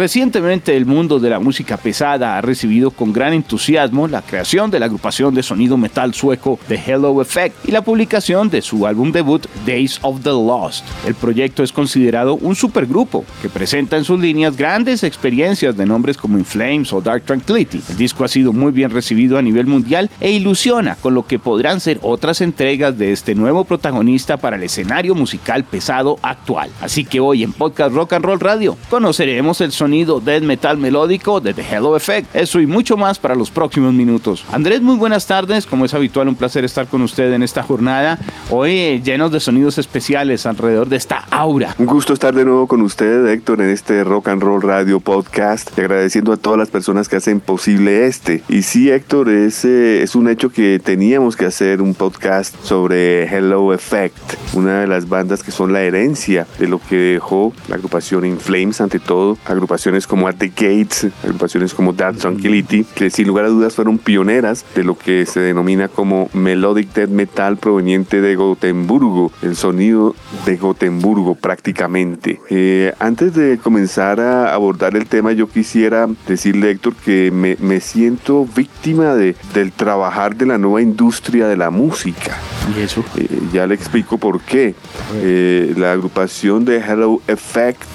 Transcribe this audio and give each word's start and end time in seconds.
Recientemente 0.00 0.74
el 0.78 0.86
mundo 0.86 1.20
de 1.20 1.28
la 1.28 1.40
música 1.40 1.76
pesada 1.76 2.38
ha 2.38 2.40
recibido 2.40 2.90
con 2.90 3.12
gran 3.12 3.34
entusiasmo 3.34 4.08
la 4.08 4.22
creación 4.22 4.70
de 4.70 4.80
la 4.80 4.86
agrupación 4.86 5.34
de 5.34 5.42
sonido 5.42 5.76
metal 5.76 6.14
sueco 6.14 6.58
The 6.68 6.80
Hello 6.86 7.20
Effect 7.20 7.68
y 7.68 7.70
la 7.70 7.82
publicación 7.82 8.48
de 8.48 8.62
su 8.62 8.86
álbum 8.86 9.12
debut 9.12 9.46
Days 9.66 9.98
of 10.00 10.22
the 10.22 10.30
Lost. 10.30 10.86
El 11.06 11.14
proyecto 11.14 11.62
es 11.62 11.70
considerado 11.70 12.36
un 12.36 12.56
supergrupo 12.56 13.26
que 13.42 13.50
presenta 13.50 13.98
en 13.98 14.04
sus 14.04 14.18
líneas 14.18 14.56
grandes 14.56 15.04
experiencias 15.04 15.76
de 15.76 15.84
nombres 15.84 16.16
como 16.16 16.38
In 16.38 16.46
Flames 16.46 16.94
o 16.94 17.02
Dark 17.02 17.24
Tranquility. 17.24 17.82
El 17.90 17.98
disco 17.98 18.24
ha 18.24 18.28
sido 18.28 18.54
muy 18.54 18.72
bien 18.72 18.88
recibido 18.92 19.36
a 19.36 19.42
nivel 19.42 19.66
mundial 19.66 20.08
e 20.18 20.30
ilusiona 20.30 20.96
con 20.96 21.12
lo 21.12 21.26
que 21.26 21.38
podrán 21.38 21.78
ser 21.78 21.98
otras 22.00 22.40
entregas 22.40 22.96
de 22.96 23.12
este 23.12 23.34
nuevo 23.34 23.64
protagonista 23.64 24.38
para 24.38 24.56
el 24.56 24.62
escenario 24.62 25.14
musical 25.14 25.64
pesado 25.64 26.18
actual. 26.22 26.70
Así 26.80 27.04
que 27.04 27.20
hoy 27.20 27.42
en 27.42 27.52
Podcast 27.52 27.94
Rock 27.94 28.14
and 28.14 28.24
Roll 28.24 28.40
Radio 28.40 28.78
conoceremos 28.88 29.60
el 29.60 29.72
sonido 29.72 29.89
death 29.90 30.42
metal 30.42 30.78
melódico 30.78 31.40
de 31.40 31.54
The 31.54 31.62
Hello 31.62 31.96
Effect. 31.96 32.34
Eso 32.34 32.60
y 32.60 32.66
mucho 32.66 32.96
más 32.96 33.18
para 33.18 33.34
los 33.34 33.50
próximos 33.50 33.92
minutos. 33.92 34.44
Andrés, 34.52 34.80
muy 34.80 34.96
buenas 34.96 35.26
tardes. 35.26 35.66
Como 35.66 35.84
es 35.84 35.94
habitual, 35.94 36.28
un 36.28 36.36
placer 36.36 36.64
estar 36.64 36.86
con 36.86 37.02
usted 37.02 37.32
en 37.32 37.42
esta 37.42 37.62
jornada. 37.62 38.18
Hoy 38.50 38.72
eh, 38.72 39.02
llenos 39.02 39.32
de 39.32 39.40
sonidos 39.40 39.78
especiales 39.78 40.46
alrededor 40.46 40.88
de 40.88 40.96
esta 40.96 41.24
aura. 41.30 41.74
Un 41.78 41.86
gusto 41.86 42.12
estar 42.12 42.34
de 42.34 42.44
nuevo 42.44 42.66
con 42.66 42.82
usted, 42.82 43.26
Héctor, 43.26 43.60
en 43.60 43.70
este 43.70 44.04
Rock 44.04 44.28
and 44.28 44.42
Roll 44.42 44.62
Radio 44.62 45.00
Podcast. 45.00 45.70
Y 45.76 45.80
agradeciendo 45.80 46.32
a 46.32 46.36
todas 46.36 46.58
las 46.58 46.68
personas 46.68 47.08
que 47.08 47.16
hacen 47.16 47.40
posible 47.40 48.06
este. 48.06 48.42
Y 48.48 48.62
sí, 48.62 48.90
Héctor, 48.90 49.28
es, 49.28 49.64
eh, 49.64 50.02
es 50.02 50.14
un 50.14 50.28
hecho 50.28 50.50
que 50.50 50.78
teníamos 50.78 51.36
que 51.36 51.46
hacer 51.46 51.82
un 51.82 51.94
podcast 51.94 52.54
sobre 52.62 53.24
Hello 53.24 53.72
Effect, 53.74 54.16
una 54.54 54.80
de 54.80 54.86
las 54.86 55.08
bandas 55.08 55.42
que 55.42 55.50
son 55.50 55.72
la 55.72 55.82
herencia 55.82 56.46
de 56.58 56.68
lo 56.68 56.80
que 56.80 56.96
dejó 56.96 57.52
la 57.68 57.76
agrupación 57.76 58.24
In 58.24 58.38
Flames, 58.38 58.80
ante 58.80 58.98
todo, 58.98 59.38
agrupación 59.46 59.69
agrupaciones 59.70 60.08
como 60.08 60.26
At 60.26 60.34
the 60.34 60.48
Gates, 60.48 61.06
agrupaciones 61.22 61.74
como 61.74 61.94
That 61.94 62.16
Tranquility, 62.16 62.82
que 62.82 63.08
sin 63.08 63.28
lugar 63.28 63.44
a 63.44 63.48
dudas 63.48 63.76
fueron 63.76 63.98
pioneras 63.98 64.64
de 64.74 64.82
lo 64.82 64.98
que 64.98 65.26
se 65.26 65.38
denomina 65.38 65.86
como 65.86 66.28
Melodic 66.32 66.92
Death 66.92 67.10
Metal 67.10 67.56
proveniente 67.56 68.20
de 68.20 68.34
Gotemburgo, 68.34 69.30
el 69.42 69.54
sonido 69.54 70.16
de 70.44 70.56
Gotemburgo 70.56 71.36
prácticamente. 71.36 72.40
Eh, 72.50 72.92
antes 72.98 73.32
de 73.34 73.58
comenzar 73.58 74.18
a 74.18 74.52
abordar 74.52 74.96
el 74.96 75.06
tema, 75.06 75.30
yo 75.30 75.46
quisiera 75.48 76.08
decirle, 76.26 76.72
Héctor, 76.72 76.96
que 76.96 77.30
me, 77.30 77.56
me 77.60 77.78
siento 77.78 78.46
víctima 78.56 79.14
de, 79.14 79.36
del 79.54 79.70
trabajar 79.70 80.34
de 80.34 80.46
la 80.46 80.58
nueva 80.58 80.82
industria 80.82 81.46
de 81.46 81.56
la 81.56 81.70
música. 81.70 82.36
¿Y 82.76 82.80
eso? 82.80 83.04
Eh, 83.16 83.28
ya 83.52 83.68
le 83.68 83.76
explico 83.76 84.18
por 84.18 84.40
qué. 84.40 84.74
Eh, 85.14 85.74
la 85.76 85.92
agrupación 85.92 86.64
de 86.64 86.78
Hello 86.78 87.22
Effect 87.28 87.86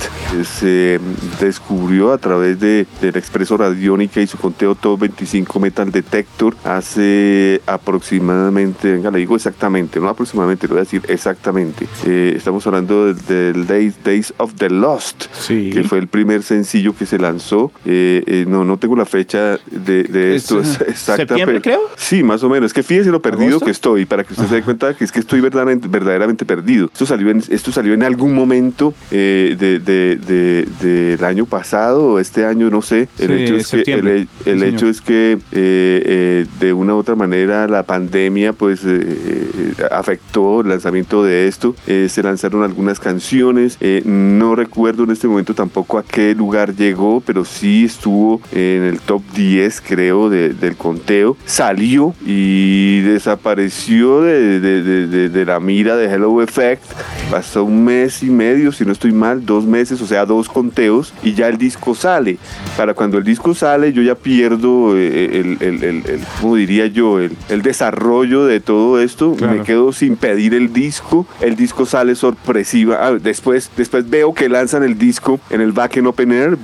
se 0.43 0.99
descubrió 1.39 2.11
a 2.11 2.17
través 2.17 2.59
de, 2.59 2.85
del 3.01 3.15
Expreso 3.15 3.57
Radiónica 3.57 4.21
y 4.21 4.27
su 4.27 4.37
conteo 4.37 4.75
Top 4.75 4.99
25 4.99 5.59
Metal 5.59 5.91
Detector 5.91 6.55
hace 6.63 7.61
aproximadamente, 7.65 8.91
venga, 8.91 9.11
le 9.11 9.19
digo 9.19 9.35
exactamente, 9.35 9.99
no 9.99 10.09
aproximadamente, 10.09 10.67
lo 10.67 10.73
voy 10.75 10.79
a 10.81 10.83
decir 10.83 11.01
exactamente. 11.07 11.87
Eh, 12.05 12.33
estamos 12.35 12.65
hablando 12.67 13.13
del, 13.13 13.65
Days, 13.67 13.95
Days 14.03 14.33
of 14.37 14.53
the 14.55 14.69
Lost, 14.69 15.25
Sí. 15.39 15.69
que 15.73 15.83
fue 15.83 15.99
el 15.99 16.07
primer 16.07 16.43
sencillo 16.43 16.95
que 16.95 17.05
se 17.05 17.17
lanzó. 17.17 17.71
Eh, 17.85 18.23
eh, 18.27 18.45
no, 18.47 18.65
no 18.65 18.77
tengo 18.77 18.95
la 18.95 19.05
fecha 19.05 19.57
de, 19.71 20.03
de 20.03 20.35
esto 20.35 20.59
Es, 20.59 20.79
exacta. 20.87 21.17
¿septiembre, 21.27 21.59
pero- 21.61 21.77
creo? 21.77 21.89
Sí, 21.97 22.23
más 22.23 22.43
o 22.43 22.49
menos. 22.49 22.67
Es 22.67 22.73
que 22.73 22.83
fíjese 22.83 23.11
lo 23.11 23.21
perdido 23.21 23.49
¿Agosto? 23.49 23.65
que 23.65 23.71
estoy, 23.71 24.05
para 24.05 24.23
que 24.23 24.33
usted 24.33 24.47
se 24.47 24.55
dé 24.55 24.61
cuenta 24.63 24.93
que 24.95 25.03
es 25.03 25.11
que 25.11 25.19
estoy 25.19 25.41
verdaderamente, 25.41 25.87
verdaderamente 25.87 26.45
perdido. 26.45 26.87
Esto 26.91 27.05
salió 27.05 27.29
en, 27.29 27.43
esto 27.49 27.71
salió 27.71 27.93
en 27.93 28.03
algún 28.03 28.33
momento 28.33 28.93
eh, 29.11 29.55
de, 29.57 30.14
de- 30.17 30.67
de- 30.81 31.15
del 31.17 31.23
año 31.25 31.45
pasado 31.45 32.03
o 32.13 32.19
este 32.19 32.45
año, 32.45 32.69
no 32.69 32.81
sé. 32.81 33.07
El 33.19 33.27
Sí, 33.27 33.33
hecho 33.43 33.55
es 33.55 33.67
que, 33.83 33.93
el, 33.93 34.27
el 34.45 34.59
Sí, 34.59 34.65
hecho 34.65 34.87
es 34.89 35.01
que 35.01 35.33
eh, 35.33 35.37
eh, 35.51 36.45
de 36.59 36.73
una 36.73 36.93
u 36.95 36.97
otra 36.97 37.15
manera 37.15 37.67
la 37.67 37.83
pandemia 37.83 38.53
pues 38.53 38.83
eh, 38.85 38.99
eh, 38.99 39.73
afectó 39.91 40.61
el 40.61 40.69
lanzamiento 40.69 41.23
de 41.23 41.47
esto. 41.47 41.75
Eh, 41.87 42.07
se 42.09 42.23
lanzaron 42.23 42.63
algunas 42.63 42.99
canciones. 42.99 43.77
eh, 43.81 44.01
no 44.05 44.55
recuerdo 44.55 45.03
en 45.03 45.11
este 45.11 45.27
momento 45.27 45.53
tampoco 45.53 45.97
a 45.97 46.03
qué 46.03 46.33
lugar 46.35 46.75
llegó, 46.75 47.21
pero 47.25 47.45
sí 47.45 47.85
estuvo 47.85 48.41
en 48.51 48.83
el 48.83 48.99
top 48.99 49.21
10 49.35 49.81
creo 49.81 50.29
de- 50.29 50.49
del 50.53 50.75
conteo. 50.75 51.37
Salió 51.45 52.13
y 52.25 53.01
desapareció 53.01 54.21
de, 54.21 54.59
de- 54.59 54.83
de- 54.83 55.07
de- 55.07 55.29
de 55.29 55.45
la 55.45 55.59
mira 55.59 55.95
de 55.95 56.05
Hello 56.05 56.41
Effect. 56.41 56.83
Pasó 57.29 57.63
un 57.65 57.83
mes 57.83 58.23
y 58.23 58.29
medio, 58.29 58.71
si 58.71 58.85
no 58.85 58.91
estoy 58.91 59.11
mal, 59.11 59.45
dos 59.45 59.65
meses, 59.65 60.01
o 60.05 60.07
sea, 60.07 60.25
dos 60.25 60.47
conteos, 60.49 61.13
y 61.23 61.33
ya 61.33 61.47
el 61.47 61.57
disco 61.57 61.95
sale. 61.95 62.37
Para 62.77 62.93
cuando 62.93 63.17
el 63.17 63.23
disco 63.23 63.53
sale, 63.53 63.91
yo 63.93 64.01
ya 64.01 64.15
pierdo 64.15 64.95
eh, 64.97 65.39
el, 65.39 65.57
el- 65.61 65.83
el- 65.83 66.05
el- 66.05 66.21
¿cómo 66.41 66.55
diría 66.55 66.85
yo? 66.87 67.19
El, 67.19 67.31
el 67.49 67.61
desarrollo 67.61 68.45
de 68.45 68.59
todo 68.59 68.99
esto. 69.01 69.33
Claro. 69.35 69.53
Me 69.57 69.63
quedo 69.63 69.91
sin 69.93 70.15
pedir 70.15 70.53
el 70.53 70.71
disco. 70.73 71.25
El 71.41 71.55
disco 71.55 71.85
sale 71.85 72.15
sorpresiva. 72.15 72.99
Ah, 73.01 73.11
después, 73.13 73.69
después 73.77 74.09
veo 74.09 74.33
que 74.33 74.49
lanzan 74.49 74.83
el 74.83 74.97
disco 74.97 75.39
en 75.49 75.61
el 75.61 75.71
Back 75.71 75.97
in 75.97 76.07
Open 76.07 76.31
Air. 76.31 76.57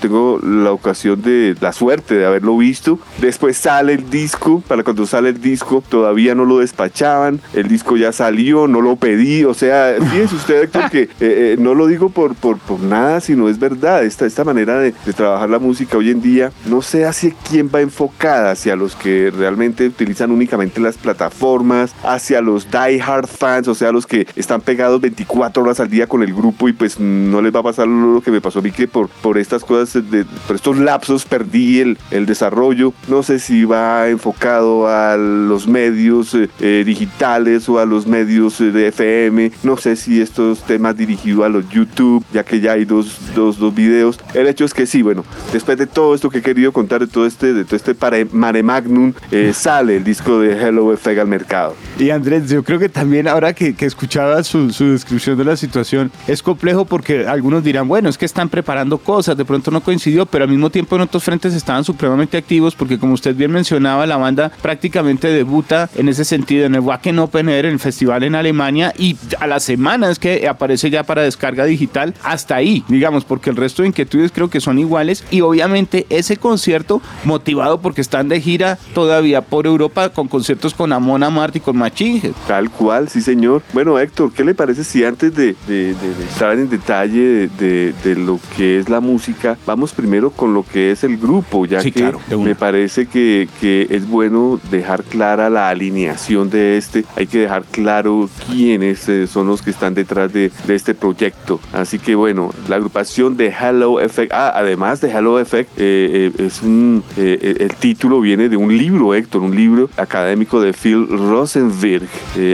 Tengo 0.00 0.38
la 0.42 0.72
ocasión 0.72 1.20
de, 1.22 1.56
la 1.60 1.72
suerte 1.72 2.14
de 2.14 2.26
haberlo 2.26 2.56
visto. 2.58 2.98
Después 3.20 3.56
sale 3.56 3.94
el 3.94 4.08
disco. 4.10 4.62
Para 4.68 4.82
cuando 4.84 5.06
sale 5.06 5.30
el 5.30 5.40
disco, 5.40 5.82
todavía 5.88 6.34
no 6.34 6.44
lo 6.44 6.58
despachaban. 6.58 7.40
El 7.54 7.68
disco 7.68 7.96
ya 7.96 8.12
salió, 8.12 8.66
no 8.68 8.80
lo 8.80 8.96
pedí. 8.96 9.44
O 9.44 9.54
sea, 9.54 9.94
fíjese 10.10 10.34
usted, 10.36 10.62
Héctor, 10.64 10.90
que 10.90 11.02
eh, 11.02 11.08
eh, 11.20 11.56
no 11.58 11.74
lo 11.74 11.86
digo 11.86 12.10
por, 12.10 12.34
por, 12.34 12.58
por 12.58 12.80
nada, 12.84 13.20
sino 13.20 13.48
es 13.48 13.58
verdad. 13.58 14.04
Esta, 14.04 14.26
esta 14.26 14.44
manera 14.44 14.78
de, 14.78 14.92
trabajar 15.16 15.48
la 15.50 15.58
música 15.58 15.96
hoy 15.96 16.10
en 16.10 16.20
día, 16.20 16.52
no 16.66 16.82
sé 16.82 17.04
hacia 17.06 17.32
quién 17.48 17.70
va 17.72 17.80
enfocada, 17.80 18.52
hacia 18.52 18.76
los 18.76 18.94
que 18.96 19.30
realmente 19.30 19.86
utilizan 19.86 20.30
únicamente 20.30 20.80
las 20.80 20.96
plataformas, 20.96 21.94
hacia 22.02 22.40
los 22.40 22.70
die 22.70 23.00
hard 23.00 23.26
fans, 23.26 23.68
o 23.68 23.74
sea, 23.74 23.92
los 23.92 24.06
que 24.06 24.26
están 24.36 24.60
pegados 24.60 25.00
24 25.00 25.62
horas 25.62 25.80
al 25.80 25.90
día 25.90 26.06
con 26.06 26.22
el 26.22 26.34
grupo 26.34 26.68
y 26.68 26.72
pues 26.72 26.98
no 26.98 27.40
les 27.42 27.54
va 27.54 27.60
a 27.60 27.64
pasar 27.64 27.86
lo 27.86 28.20
que 28.20 28.30
me 28.30 28.40
pasó 28.40 28.58
a 28.58 28.62
mí 28.62 28.70
que 28.70 28.88
por, 28.88 29.08
por 29.08 29.38
estas 29.38 29.64
cosas, 29.64 30.02
por 30.46 30.56
estos 30.56 30.78
lapsos 30.78 31.24
perdí 31.24 31.80
el, 31.80 31.98
el 32.10 32.26
desarrollo. 32.26 32.92
No 33.08 33.22
sé 33.22 33.38
si 33.38 33.64
va 33.64 34.08
enfocado 34.08 34.88
a 34.88 35.16
los 35.16 35.66
medios 35.66 36.34
eh, 36.34 36.48
eh, 36.60 36.82
digitales 36.84 37.68
o 37.68 37.78
a 37.78 37.84
los 37.84 38.06
medios 38.06 38.60
eh, 38.60 38.70
de 38.70 38.88
FM. 38.88 39.52
No 39.62 39.76
sé 39.76 39.96
si 39.96 40.20
estos 40.20 40.62
temas 40.64 40.96
dirigidos 40.96 41.44
a 41.44 41.48
los 41.48 41.68
YouTube, 41.68 42.24
ya 42.32 42.44
que 42.44 42.60
ya 42.60 42.73
hay 42.74 42.84
dos, 42.84 43.18
dos, 43.34 43.58
dos 43.58 43.74
videos. 43.74 44.18
El 44.34 44.46
hecho 44.46 44.64
es 44.64 44.74
que 44.74 44.86
sí, 44.86 45.02
bueno, 45.02 45.24
después 45.52 45.78
de 45.78 45.86
todo 45.86 46.14
esto 46.14 46.30
que 46.30 46.38
he 46.38 46.42
querido 46.42 46.72
contar, 46.72 47.00
de 47.00 47.06
todo 47.06 47.26
este, 47.26 47.52
de 47.52 47.64
todo 47.64 47.76
este 47.76 47.94
mare 48.32 48.62
magnum, 48.62 49.12
eh, 49.30 49.52
sale 49.54 49.96
el 49.96 50.04
disco 50.04 50.40
de 50.40 50.52
Hello 50.52 50.92
Effect 50.92 51.20
al 51.20 51.28
mercado. 51.28 51.74
Y 51.98 52.10
Andrés, 52.10 52.48
yo 52.50 52.62
creo 52.62 52.78
que 52.78 52.88
también 52.88 53.28
ahora 53.28 53.52
que, 53.52 53.74
que 53.74 53.86
escuchaba 53.86 54.42
su, 54.42 54.70
su 54.70 54.92
descripción 54.92 55.38
de 55.38 55.44
la 55.44 55.56
situación, 55.56 56.10
es 56.26 56.42
complejo 56.42 56.84
porque 56.84 57.26
algunos 57.26 57.64
dirán, 57.64 57.88
bueno, 57.88 58.08
es 58.08 58.18
que 58.18 58.26
están 58.26 58.48
preparando 58.48 58.98
cosas, 58.98 59.36
de 59.36 59.44
pronto 59.44 59.70
no 59.70 59.80
coincidió, 59.80 60.26
pero 60.26 60.44
al 60.44 60.50
mismo 60.50 60.70
tiempo 60.70 60.96
en 60.96 61.02
otros 61.02 61.22
frentes 61.22 61.54
estaban 61.54 61.84
supremamente 61.84 62.36
activos 62.36 62.74
porque 62.74 62.98
como 62.98 63.14
usted 63.14 63.34
bien 63.34 63.52
mencionaba, 63.52 64.06
la 64.06 64.16
banda 64.16 64.50
prácticamente 64.62 65.28
debuta 65.28 65.88
en 65.94 66.08
ese 66.08 66.24
sentido 66.24 66.66
en 66.66 66.74
el 66.74 66.80
Wacken 66.80 67.18
Open 67.18 67.48
Air, 67.48 67.66
en 67.66 67.74
el 67.74 67.80
festival 67.80 68.22
en 68.22 68.34
Alemania, 68.34 68.92
y 68.98 69.16
a 69.38 69.46
las 69.46 69.64
semanas 69.64 70.18
que 70.18 70.48
aparece 70.48 70.90
ya 70.90 71.02
para 71.02 71.22
descarga 71.22 71.64
digital, 71.64 72.14
hasta 72.22 72.56
ahí, 72.56 72.63
digamos, 72.88 73.24
porque 73.24 73.50
el 73.50 73.56
resto 73.56 73.82
de 73.82 73.88
inquietudes 73.88 74.32
creo 74.32 74.48
que 74.48 74.60
son 74.60 74.78
iguales 74.78 75.24
y 75.30 75.40
obviamente 75.42 76.06
ese 76.10 76.36
concierto 76.36 77.00
motivado 77.24 77.80
porque 77.80 78.00
están 78.00 78.28
de 78.28 78.40
gira 78.40 78.78
todavía 78.94 79.42
por 79.42 79.66
Europa 79.66 80.08
con 80.10 80.28
conciertos 80.28 80.74
con 80.74 80.92
Amon 80.92 81.22
Amart 81.22 81.56
y 81.56 81.60
con 81.60 81.76
Machine 81.76 82.20
Head. 82.22 82.32
Tal 82.46 82.70
cual, 82.70 83.08
sí 83.08 83.20
señor. 83.20 83.62
Bueno, 83.72 83.98
Héctor, 83.98 84.32
¿qué 84.32 84.44
le 84.44 84.54
parece 84.54 84.84
si 84.84 85.04
antes 85.04 85.34
de, 85.34 85.54
de- 85.66 85.94
de- 85.94 86.14
de 86.14 86.22
entrar 86.22 86.58
en 86.58 86.68
detalle 86.70 87.48
de, 87.58 87.92
lo 88.16 88.38
que 88.56 88.78
es 88.78 88.88
la 88.88 89.00
música, 89.00 89.56
vamos 89.66 89.92
primero 89.92 90.30
con 90.30 90.54
lo 90.54 90.62
que 90.64 90.90
es 90.92 91.02
el 91.04 91.16
grupo, 91.18 91.66
ya 91.66 91.80
Sí, 91.80 91.90
que 91.92 92.00
claro, 92.00 92.20
me 92.38 92.54
parece 92.54 93.06
que, 93.06 93.48
que 93.60 93.86
es 93.90 94.08
bueno 94.08 94.60
dejar 94.70 95.02
clara 95.04 95.50
la 95.50 95.68
alineación 95.68 96.48
de 96.50 96.76
este 96.78 96.84
este, 96.84 97.04
hay 97.16 97.26
que 97.26 97.38
dejar 97.40 97.64
claro 97.64 98.28
quiénes 98.46 99.08
eh, 99.08 99.26
son 99.26 99.46
los 99.46 99.62
que 99.62 99.70
están 99.70 99.94
detrás 99.94 100.32
de, 100.32 100.50
de, 100.66 100.74
este 100.74 100.94
proyecto. 100.94 101.58
Así 101.72 101.98
que 101.98 102.14
bueno, 102.14 102.50
la 102.68 102.76
agrupación 102.76 103.36
de 103.36 103.48
Hello 103.48 104.00
Effect, 104.00 104.32
ah, 104.32 104.52
además 104.54 105.00
de 105.00 105.10
Hello 105.10 105.38
Effect, 105.38 105.70
eh, 105.76 106.30
eh, 106.38 106.44
es 106.46 106.62
un, 106.62 107.02
el 107.16 107.74
título 107.76 108.20
viene 108.20 108.48
de 108.48 108.56
un 108.56 108.76
libro, 108.76 109.14
Héctor, 109.14 109.42
un 109.42 109.54
libro 109.54 109.90
académico 109.96 110.60
de 110.60 110.72
Phil 110.72 111.06
Rosenberg. 111.08 112.08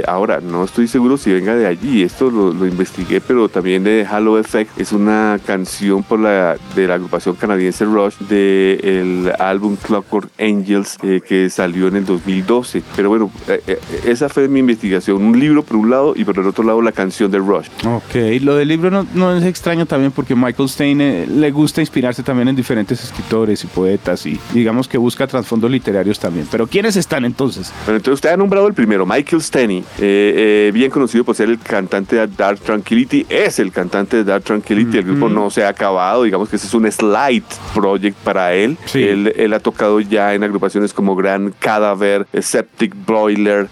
ahora, 0.07 0.41
no 0.41 0.65
estoy 0.65 0.89
seguro 0.89 1.17
si 1.17 1.33
venga 1.33 1.55
de 1.55 1.67
allí, 1.67 2.03
esto 2.03 2.31
lo, 2.31 2.53
lo, 2.53 2.67
investigué, 2.67 3.21
pero 3.21 3.49
también 3.49 3.85
de 3.85 4.03
Hello 4.03 4.39
Effect 4.39 4.79
es 4.81 4.93
una 4.93 5.39
canción 5.45 6.03
por 6.03 6.21
la, 6.21 6.57
de 6.75 6.87
la 6.87 6.95
agrupación 6.95 7.37
canadiense 7.37 7.85
Rush 7.85 8.17
del 8.29 9.33
álbum 9.39 9.77
Clockwork 9.77 10.29
Angels 10.39 10.99
que 11.27 11.51
salió 11.51 11.89
en 11.89 11.97
el 11.97 12.05
2012. 12.05 12.83
Pero 12.97 13.09
bueno, 13.09 13.31
esa 14.05 14.29
fue 14.29 14.49
mi 14.49 14.61
investigación, 14.61 15.23
un 15.23 15.39
libro 15.39 15.63
por 15.63 15.77
un 15.77 15.91
lado 15.91 16.15
y 16.17 16.25
por 16.25 16.39
el 16.39 16.47
otro 16.47 16.65
lado 16.65 16.83
la 16.83 16.93
canción 16.93 17.31
de 17.31 17.39
Rush. 17.39 17.69
Ok, 17.87 18.43
lo 18.43 18.57
del 18.57 18.69
libro 18.69 18.91
no, 18.91 19.07
no 19.15 19.37
es 19.37 19.45
extraño 19.45 19.87
también 19.91 20.13
porque 20.13 20.37
Michael 20.37 20.69
Stein 20.69 21.01
eh, 21.01 21.27
le 21.27 21.51
gusta 21.51 21.81
inspirarse 21.81 22.23
también 22.23 22.47
en 22.47 22.55
diferentes 22.55 23.03
escritores 23.03 23.65
y 23.65 23.67
poetas 23.67 24.25
y 24.25 24.39
digamos 24.55 24.87
que 24.87 24.97
busca 24.97 25.27
trasfondos 25.27 25.69
literarios 25.69 26.19
también. 26.19 26.47
Pero 26.49 26.69
¿quiénes 26.69 26.97
están 26.97 27.25
entonces? 27.25 27.73
Bueno, 27.85 27.97
entonces 27.97 28.15
usted 28.15 28.31
ha 28.31 28.37
nombrado 28.37 28.69
el 28.69 28.75
primero, 28.75 29.05
Michael 29.05 29.43
Stein, 29.43 29.71
eh, 29.73 29.83
eh, 29.99 30.71
bien 30.73 30.93
conocido 30.93 31.25
por 31.25 31.35
ser 31.35 31.49
el 31.51 31.59
cantante 31.59 32.17
de 32.17 32.27
Dark 32.29 32.61
Tranquility, 32.61 33.27
es 33.29 33.59
el 33.59 33.73
cantante 33.73 34.19
de 34.19 34.25
Dark 34.25 34.45
Tranquility, 34.45 34.99
el 34.99 35.05
grupo 35.05 35.29
no 35.29 35.51
se 35.51 35.65
ha 35.65 35.69
acabado, 35.69 36.23
digamos 36.23 36.49
que 36.49 36.55
ese 36.55 36.69
es 36.69 36.75
un 36.75 36.91
slide 36.91 37.43
project 37.75 38.17
para 38.19 38.55
él. 38.55 38.79
él. 38.95 39.33
Él, 39.37 39.53
ha 39.53 39.59
tocado 39.59 39.99
ya 39.99 40.35
en 40.35 40.45
agrupaciones 40.45 40.93
como 40.93 41.17
Grand 41.17 41.53
Cadaver, 41.59 42.29
Septic 42.41 42.95
Broiler, 43.05 43.69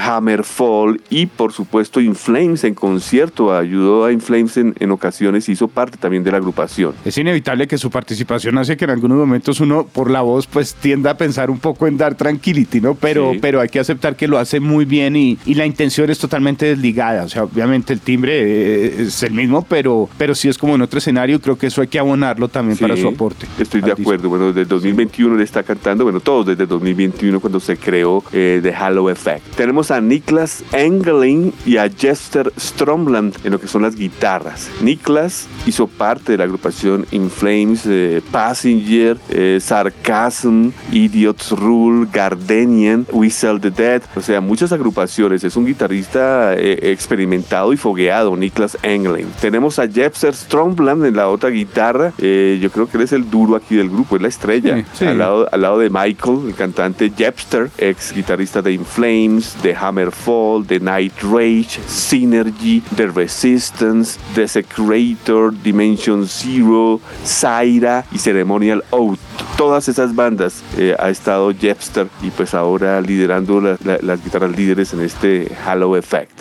Hammerfall 0.00 1.02
y 1.10 1.26
por 1.26 1.52
supuesto 1.52 2.00
Inflames 2.00 2.64
en 2.64 2.74
concierto, 2.74 3.54
ayudó 3.54 4.06
a 4.06 4.12
Inflames 4.12 4.56
en, 4.56 4.74
en 4.78 4.90
ocasiones 4.90 5.49
y 5.49 5.49
hizo 5.50 5.68
parte 5.68 5.96
también 5.98 6.24
de 6.24 6.30
la 6.30 6.38
agrupación. 6.38 6.94
Es 7.04 7.16
inevitable 7.18 7.66
que 7.66 7.78
su 7.78 7.90
participación 7.90 8.58
hace 8.58 8.76
que 8.76 8.84
en 8.84 8.90
algunos 8.90 9.18
momentos 9.18 9.60
uno 9.60 9.86
por 9.86 10.10
la 10.10 10.22
voz 10.22 10.46
pues 10.46 10.74
tienda 10.74 11.12
a 11.12 11.16
pensar 11.16 11.50
un 11.50 11.58
poco 11.58 11.86
en 11.86 11.96
dar 11.96 12.14
tranquility, 12.14 12.80
¿no? 12.80 12.94
Pero, 12.94 13.32
pero 13.40 13.60
hay 13.60 13.68
que 13.68 13.80
aceptar 13.80 14.16
que 14.16 14.28
lo 14.28 14.38
hace 14.38 14.60
muy 14.60 14.84
bien 14.84 15.16
y, 15.16 15.38
y, 15.46 15.54
la 15.54 15.66
intención 15.66 16.10
es 16.10 16.18
totalmente 16.18 16.66
desligada, 16.66 17.24
o 17.24 17.28
sea, 17.28 17.44
obviamente 17.44 17.92
el 17.92 18.00
timbre 18.00 18.32
eh, 18.40 19.02
es 19.02 19.22
el 19.22 19.32
mismo, 19.32 19.64
pero, 19.68 20.08
pero 20.16 20.34
sí 20.34 20.48
es 20.48 20.56
como 20.56 20.74
en 20.74 20.82
otro 20.82 20.98
escenario, 20.98 21.40
creo 21.40 21.58
que 21.58 21.66
eso 21.66 21.80
hay 21.82 21.88
que 21.88 21.98
abonarlo 21.98 22.48
también 22.48 22.78
para 22.78 22.96
su 22.96 23.08
aporte. 23.08 23.46
Estoy 23.58 23.80
de 23.80 23.92
acuerdo, 23.92 24.28
bueno, 24.28 24.52
desde 24.52 24.64
2021 24.64 25.36
le 25.36 25.44
está 25.44 25.62
cantando, 25.62 26.04
bueno, 26.04 26.20
todos 26.20 26.46
desde 26.46 26.66
2021 26.66 27.40
cuando 27.40 27.60
se 27.60 27.76
creó 27.76 28.24
eh, 28.32 28.60
The 28.62 28.74
Halo 28.74 29.10
Effect. 29.10 29.56
Tenemos 29.56 29.90
a 29.90 30.00
Niklas 30.00 30.64
Engeling 30.72 31.52
y 31.66 31.76
a 31.76 31.88
Jester 31.88 32.52
Stromland 32.58 33.36
en 33.44 33.52
lo 33.52 33.60
que 33.60 33.68
son 33.68 33.82
las 33.82 33.96
guitarras. 33.96 34.70
Niklas 34.82 35.39
hizo 35.66 35.86
parte 35.86 36.32
de 36.32 36.38
la 36.38 36.44
agrupación 36.44 37.06
In 37.10 37.30
Flames, 37.30 37.84
eh, 37.86 38.22
Passenger, 38.30 39.16
eh, 39.28 39.58
Sarcasm, 39.60 40.70
Idiots 40.92 41.50
Rule, 41.52 42.08
Gardenian, 42.12 43.06
Whistle 43.12 43.60
the 43.60 43.70
Dead, 43.70 44.02
o 44.14 44.20
sea, 44.20 44.40
muchas 44.40 44.72
agrupaciones. 44.72 45.44
Es 45.44 45.56
un 45.56 45.66
guitarrista 45.66 46.54
eh, 46.54 46.90
experimentado 46.90 47.72
y 47.72 47.76
fogueado, 47.76 48.36
Niklas 48.36 48.78
Engeling. 48.82 49.28
Tenemos 49.40 49.78
a 49.78 49.88
Jester 49.88 50.34
Stromland 50.34 51.04
en 51.04 51.16
la 51.16 51.28
otra 51.28 51.50
guitarra. 51.50 52.12
yo 52.18 52.70
creo 52.70 52.88
que 52.88 52.96
él 52.96 53.04
es 53.04 53.12
el 53.12 53.30
duro 53.30 53.56
aquí 53.56 53.76
del 53.76 53.90
grupo, 53.90 54.16
es 54.16 54.22
la 54.22 54.28
estrella. 54.28 54.84
Al, 55.00 55.18
lado, 55.18 55.48
al 55.50 55.60
lado 55.60 55.78
de 55.78 55.90
Michael, 55.90 56.40
el 56.48 56.54
cantante 56.54 57.12
Jepster, 57.16 57.70
ex 57.78 58.12
guitarrista 58.12 58.62
de 58.62 58.72
In 58.72 58.84
Flames, 58.84 59.56
de 59.62 59.74
Hammerfall, 59.74 60.66
de 60.66 60.80
Night 60.80 61.14
Rage, 61.22 61.80
Synergy, 61.86 62.82
The 62.96 63.06
Resistance, 63.06 64.18
Dimension 65.62 66.26
Zero, 66.26 67.00
Zaira 67.24 68.04
y 68.12 68.18
Ceremonial 68.18 68.84
Out. 68.92 69.18
Todas 69.56 69.88
esas 69.88 70.14
bandas 70.14 70.62
eh, 70.78 70.96
ha 70.98 71.10
estado 71.10 71.52
Jepster 71.52 72.08
y 72.22 72.30
pues 72.30 72.54
ahora 72.54 73.00
liderando 73.00 73.60
las 73.60 74.24
guitarras 74.24 74.56
líderes 74.56 74.92
en 74.92 75.00
este 75.02 75.52
Halo 75.64 75.96
Effect. 75.96 76.40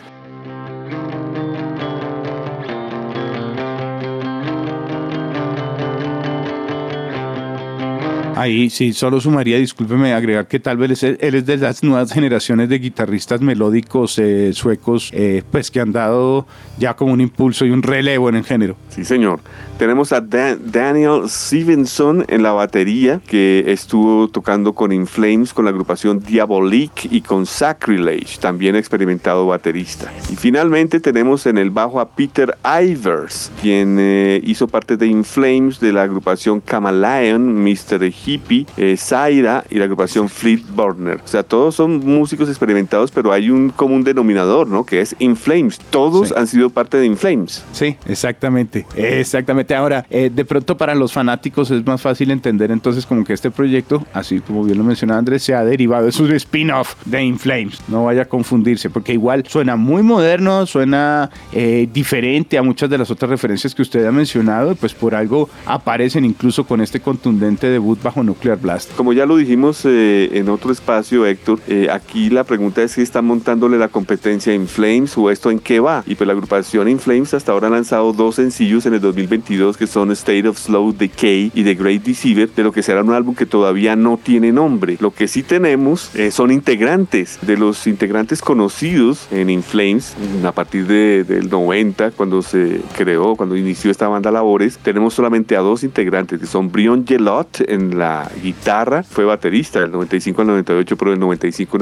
Ahí 8.40 8.70
sí, 8.70 8.94
solo 8.94 9.20
sumaría, 9.20 9.58
discúlpeme, 9.58 10.14
agregar 10.14 10.48
que 10.48 10.62
tal 10.62 10.78
vez 10.78 11.04
él 11.04 11.18
es 11.20 11.46
de 11.46 11.58
las 11.58 11.84
nuevas 11.84 12.14
generaciones 12.14 12.70
de 12.70 12.80
guitarristas 12.80 13.42
melódicos 13.42 14.18
eh, 14.18 14.54
suecos, 14.54 15.10
eh, 15.14 15.44
pues 15.52 15.70
que 15.70 15.82
han 15.82 15.92
dado 15.92 16.48
ya 16.78 16.96
como 16.96 17.12
un 17.12 17.20
impulso 17.20 17.66
y 17.66 17.72
un 17.72 17.84
relevo 17.84 18.30
en 18.30 18.36
el 18.36 18.46
género. 18.46 18.78
Sí, 18.88 19.04
señor. 19.04 19.42
Tenemos 19.78 20.14
a 20.14 20.22
Daniel 20.22 21.30
Stevenson 21.30 22.26
en 22.28 22.44
la 22.44 22.52
batería, 22.52 23.22
que 23.28 23.66
estuvo 23.68 24.30
tocando 24.30 24.74
con 24.74 24.92
Inflames, 24.92 25.54
con 25.54 25.66
la 25.66 25.72
agrupación 25.72 26.20
Diabolique 26.20 27.10
y 27.12 27.22
con 27.22 27.46
Sacrilege, 27.46 28.40
también 28.40 28.76
experimentado 28.76 29.48
baterista. 29.48 30.12
Y 30.32 30.36
finalmente 30.36 31.00
tenemos 31.00 31.46
en 31.46 31.58
el 31.58 31.72
bajo 31.72 32.00
a 32.00 32.10
Peter 32.10 32.58
Ivers, 32.64 33.52
quien 33.62 33.98
eh, 34.00 34.42
hizo 34.46 34.68
parte 34.68 34.96
de 34.96 35.08
Inflames, 35.08 35.80
de 35.80 35.92
la 35.92 36.04
agrupación 36.04 36.62
Camaleon, 36.62 37.64
Mr. 37.64 38.04
Hippie, 38.30 38.66
eh, 38.78 38.96
Zaira 38.98 39.64
y 39.70 39.76
la 39.76 39.86
agrupación 39.86 40.30
Fleet 40.30 40.62
Burner. 40.76 41.20
O 41.24 41.28
sea, 41.28 41.44
todos 41.44 41.76
son 41.76 42.00
músicos 42.06 42.50
experimentados, 42.50 43.12
pero 43.12 43.31
hay 43.31 43.50
un 43.50 43.70
común 43.70 44.04
denominador, 44.04 44.68
¿no? 44.68 44.86
Que 44.86 45.02
es 45.02 45.16
Inflames. 45.20 45.80
Todos 45.90 46.31
han 46.31 46.48
sido 46.48 46.70
parte 46.70 46.98
de 46.98 47.06
Inflames. 47.06 47.64
Sí, 47.72 47.96
exactamente. 48.06 48.86
Exactamente. 48.96 49.76
Ahora, 49.76 50.06
eh, 50.10 50.30
de 50.34 50.46
pronto 50.46 50.78
para 50.78 50.96
los 50.96 51.12
fanáticos 51.12 51.72
es 51.72 51.86
más 51.86 52.02
fácil 52.02 52.31
entender 52.31 52.72
entonces 52.72 53.06
como 53.06 53.24
que 53.24 53.34
este 53.34 53.52
proyecto, 53.52 54.06
así 54.14 54.40
como 54.40 54.64
bien 54.64 54.78
lo 54.78 54.84
mencionaba 54.84 55.20
Andrés, 55.20 55.44
se 55.44 55.56
ha 55.56 55.64
derivado. 55.64 56.08
Es 56.08 56.20
un 56.20 56.31
spin-off 56.34 56.96
de 57.06 57.24
Inflames. 57.24 57.80
No 57.88 58.06
vaya 58.06 58.24
a 58.24 58.26
confundirse, 58.26 58.90
porque 58.90 59.14
igual 59.14 59.46
suena 59.48 59.76
muy 59.76 60.04
moderno, 60.04 60.66
suena 60.66 61.30
eh, 61.52 61.88
diferente 61.92 62.58
a 62.58 62.64
muchas 62.64 62.90
de 62.90 62.98
las 62.98 63.10
otras 63.12 63.30
referencias 63.30 63.74
que 63.74 63.81
usted 63.81 64.06
ha 64.06 64.12
mencionado, 64.12 64.76
pues 64.76 64.94
por 64.94 65.16
algo 65.16 65.50
aparecen 65.66 66.26
incluso 66.26 66.66
con 66.66 66.81
este 66.81 67.00
contundente 67.00 67.68
debut 67.68 68.02
bajo 68.02 68.19
Nuclear 68.24 68.57
Blast. 68.57 68.95
Como 68.95 69.13
ya 69.13 69.25
lo 69.25 69.38
dijimos 69.38 69.86
eh, 69.86 70.30
en 70.33 70.50
otro 70.50 70.71
espacio, 70.71 71.25
Héctor, 71.25 71.60
eh, 71.68 71.88
aquí 71.92 72.30
la 72.30 72.44
pregunta 72.44 72.81
es 72.83 72.94
si 72.94 73.01
están 73.01 73.25
montándole 73.25 73.77
la 73.77 73.88
competencia 73.88 74.54
en 74.54 74.68
Flames 74.68 75.18
o 75.18 75.30
esto 75.30 75.51
en 75.51 75.60
qué 75.60 75.80
va. 75.80 76.04
Y 76.06 76.16
pues 76.16 76.28
la 76.28 76.33
agrupación 76.33 76.88
In 76.88 76.99
Flames 76.99 77.33
hasta 77.33 77.52
ahora 77.52 77.68
ha 77.68 77.71
lanzado 77.71 78.14
dos 78.14 78.35
sencillos 78.35 78.85
en 78.85 78.94
el 78.94 79.02
2022 79.02 79.78
que 79.78 79.88
son 79.88 80.11
State 80.11 80.47
of 80.47 80.57
Slow 80.57 80.94
Decay 80.94 81.52
y 81.54 81.64
The 81.64 81.76
Great 81.76 82.04
Deceiver, 82.04 82.49
de 82.49 82.64
lo 82.64 82.71
que 82.71 82.83
será 82.83 83.04
un 83.04 83.14
álbum 83.14 83.35
que 83.35 83.45
todavía 83.45 83.95
no 83.95 84.19
tiene 84.21 84.52
nombre. 84.52 84.97
Lo 84.99 85.11
que 85.11 85.28
sí 85.28 85.44
tenemos 85.44 86.16
eh, 86.16 86.31
son 86.31 86.52
integrantes, 86.52 87.40
de 87.42 87.57
los 87.57 87.88
integrantes 87.88 88.42
conocidos 88.42 89.28
en 89.31 89.49
In 89.49 89.64
Flames 89.64 90.16
a 90.44 90.52
partir 90.52 90.88
de, 90.88 91.23
del 91.23 91.49
90, 91.49 92.11
cuando 92.11 92.42
se 92.42 92.81
creó, 92.97 93.35
cuando 93.35 93.56
inició 93.56 93.92
esta 93.92 94.07
banda 94.07 94.31
Labores, 94.31 94.78
tenemos 94.78 95.14
solamente 95.14 95.56
a 95.56 95.59
dos 95.59 95.83
integrantes, 95.83 96.40
que 96.40 96.45
son 96.45 96.71
Brion 96.71 97.06
Gelot 97.06 97.61
en 97.68 97.97
la 97.97 98.08
guitarra, 98.42 99.04
fue 99.04 99.25
baterista 99.25 99.80
del 99.80 99.92
95 99.92 100.42
al 100.42 100.47
98, 100.47 100.97
pero 100.97 101.11
del 101.11 101.19
95 101.19 101.78